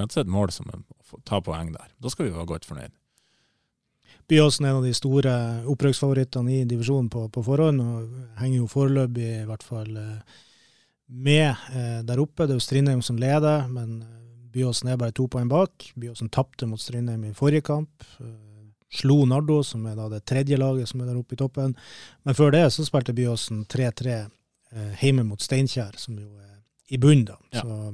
[0.00, 1.92] er et mål som å ta poeng der.
[2.00, 2.94] Da skal vi være godt fornøyd.
[4.30, 5.32] Byåsen er en av de store
[5.68, 10.38] opprykksfavorittene i divisjonen på, på, forhånd, og henger jo foreløpig i hvert fall eh,
[11.10, 12.46] med eh, der oppe.
[12.46, 14.20] Det er jo Strindheim som leder, men eh,
[14.54, 15.90] Byåsen er bare to poeng bak.
[15.98, 18.06] Byåsen tapte mot Strindheim i forrige kamp.
[18.90, 21.76] Eh, slo Nardo, som er da det tredje laget som er der oppe i toppen.
[22.24, 26.58] Men før det så spilte Byåsen 3-3 eh, hjemme mot Steinkjer, som jo er
[26.90, 27.38] i bunnen, da.
[27.54, 27.62] Ja.
[27.62, 27.92] Så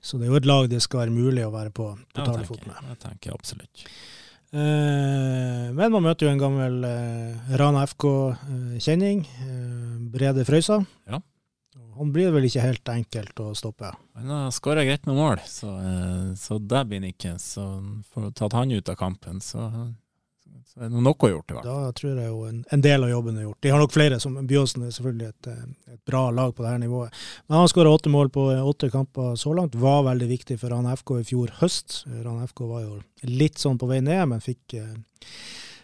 [0.00, 2.62] så det er jo et lag det skal være mulig å være på, på talefot
[2.64, 2.76] med.
[2.88, 3.82] jeg tenker absolutt.
[4.50, 10.80] Eh, men man møter jo en gammel eh, Rana FK-kjenning, eh, Brede Frøysa.
[11.10, 11.20] Ja.
[12.00, 13.90] Han blir vel ikke helt enkelt å stoppe.
[14.16, 17.34] Han har skåra greit med mål, så, eh, så det blir han ikke.
[17.36, 17.64] Så
[18.08, 19.66] får tatt han ut av kampen, så,
[20.64, 21.84] så er det noe gjort, i hvert fall.
[21.84, 23.60] Da tror jeg jo en, en del av jobben er gjort.
[23.60, 26.80] De har nok flere, som Byåsen er selvfølgelig et, eh, et bra lag på dette
[26.86, 27.20] nivået.
[27.44, 29.76] Men han skåra åtte mål på eh, åtte kamper så langt.
[29.76, 32.06] Var veldig viktig for Rann FK i fjor høst.
[32.24, 34.96] Rann FK var jo litt sånn på vei ned, men fikk eh,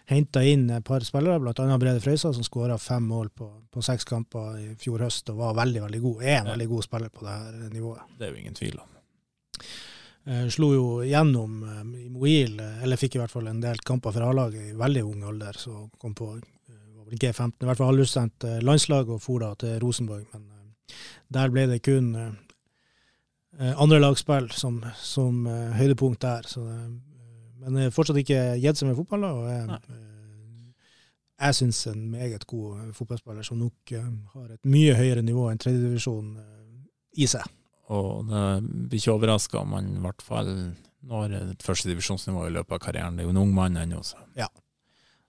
[0.07, 1.77] henta inn et par spillere, bl.a.
[1.81, 5.57] Brede Frøysa, som skåra fem mål på, på seks kamper i fjor høst og var
[5.59, 6.21] veldig veldig god.
[6.23, 6.51] Er en Ja.
[6.53, 8.01] veldig god spiller på det her nivået.
[8.17, 8.89] Det er jo ingen tvil om.
[10.27, 13.77] Eh, slo jo gjennom eh, i Moil, eh, eller fikk i hvert fall en del
[13.83, 15.55] kamper for A-laget i veldig ung alder.
[15.59, 19.77] Så kom på eh, G15, i hvert fall halvutsendt eh, landslag og for da til
[19.83, 20.25] Rosenborg.
[20.33, 20.97] Men eh,
[21.31, 22.13] der ble det kun
[23.57, 26.45] andre lagspill som, som høydepunkt der.
[26.47, 26.89] Så, eh,
[27.61, 29.25] men er fortsatt ikke gitt seg med fotball.
[29.27, 29.55] og Nei.
[29.57, 30.87] jeg, eh,
[31.45, 35.49] jeg syns en meget god eh, fotballspiller som nok eh, har et mye høyere nivå
[35.51, 37.45] enn tredjedivisjon eh, i seg.
[37.95, 40.49] Og det blir ikke overraska om han i hvert fall
[41.07, 43.15] når et førstedivisjonsnivå i løpet av karrieren.
[43.15, 44.19] Det er jo en ung mann ennå, så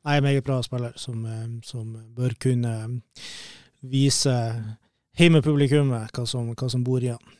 [0.08, 3.00] er en meget bra spiller som, eh, som bør kunne
[3.82, 4.64] vise
[5.18, 7.34] hjemmepublikummet hva som, hva som bor i han.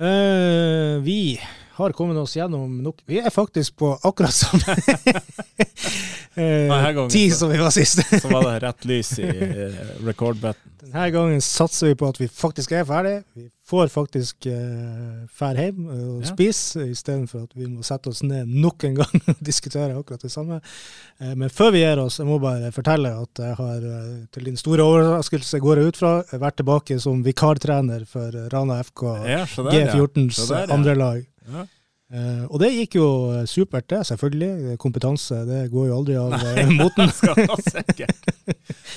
[0.00, 1.36] Uh, vi
[1.80, 4.76] har kommet oss gjennom nok Vi er faktisk på akkurat samme
[6.34, 8.02] eh, tid som vi var sist.
[8.22, 10.66] så var det rett lys i eh, record-button.
[10.80, 13.20] Denne gangen satser vi på at vi faktisk er ferdig.
[13.36, 16.30] Vi får faktisk eh, fær hjem og Ja.
[16.32, 20.32] spise, istedenfor at vi må sette oss ned nok en gang og diskutere akkurat det
[20.32, 20.58] samme.
[21.20, 24.48] Eh, men før vi gir oss, jeg må bare fortelle at jeg har, eh, til
[24.50, 29.44] din store overraskelse går jeg ut fra, vært tilbake som vikartrener for Rana FK Ja,
[29.46, 29.70] der.
[29.94, 30.74] G14s Så der, ja.
[30.74, 31.26] andre lag.
[31.48, 31.66] Ja.
[32.10, 34.74] Eh, og det gikk jo eh, supert, det, selvfølgelig.
[34.82, 36.54] Kompetanse, det går jo aldri av Nei.
[36.58, 37.12] eh, moten.
[37.14, 38.32] Skal sikkert.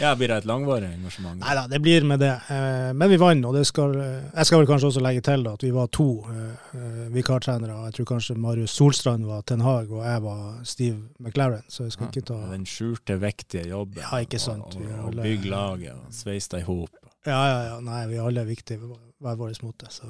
[0.02, 1.38] Ja, blir det et langvarig engasjement?
[1.44, 2.32] Nei da, det blir med det.
[2.50, 5.54] Uh, men vi vant, og det skal, jeg skal vel kanskje også legge til da,
[5.54, 7.78] at vi var to eh, vikartrenere.
[7.92, 11.62] Jeg tror kanskje Marius Solstrand var Ten Hag, og jeg var Steve McLaren.
[11.70, 14.02] Så jeg skal ikke ta Den skjulte, viktige jobben.
[14.02, 14.74] Ja, ikke sant.
[14.74, 17.03] Og, og, og bygge laget og sveise det i hop.
[17.26, 17.80] Ja, ja, ja.
[17.80, 19.88] Nei, vi alle er viktige på hver vår måte.
[19.90, 20.08] Så.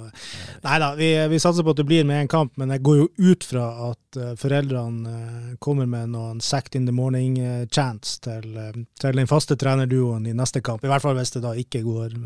[0.63, 2.97] Nei da, vi, vi satser på at det blir med en kamp, men jeg går
[3.03, 8.47] jo ut fra at eh, foreldrene eh, kommer med noen sacked in the morning-chants til,
[8.57, 10.81] eh, til den faste trenerduoen i neste kamp.
[10.83, 12.17] I hvert fall hvis det da ikke går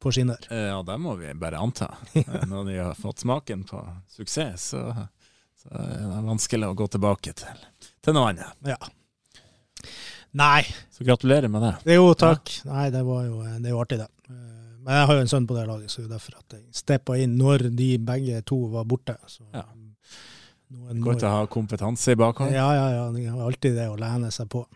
[0.00, 0.48] på skinner.
[0.48, 1.92] Ja, det må vi bare anta.
[2.50, 3.84] Når de har fått smaken på
[4.16, 4.88] suksess, så,
[5.60, 7.64] så er det vanskelig å gå tilbake til,
[8.04, 8.56] til noe annet.
[8.68, 8.80] Ja.
[10.34, 11.74] Nei, Så gratulerer med det.
[11.84, 12.50] det jo takk.
[12.66, 14.08] Nei, det, var jo, det er jo artig, det.
[14.30, 14.34] Eh,
[14.84, 16.62] Men jeg har jo en sønn på det laget, så det er derfor at jeg
[16.76, 19.16] steppa inn når de begge to var borte.
[19.26, 19.62] Så, Ja.
[20.70, 22.52] noen må Godt å ha kompetanse i bakhånd.
[22.52, 23.04] Ja, ja, ja.
[23.12, 24.66] Det er alltid det å lene seg på.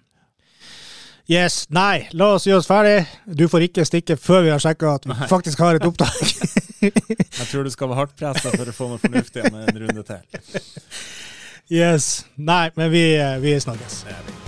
[1.28, 1.66] Yes.
[1.68, 3.06] Nei, la oss gjøre oss ferdig.
[3.36, 5.26] Du får ikke stikke før vi har sjekka at vi Nei.
[5.28, 6.16] faktisk har et opptak.
[6.80, 10.04] Jeg tror du skal være hardt pressa for å få noe fornuftig igjen en runde
[10.08, 10.40] til.
[11.68, 12.24] yes.
[12.38, 13.04] Nei, men vi,
[13.44, 14.04] vi snakkes.
[14.08, 14.47] Det er vi.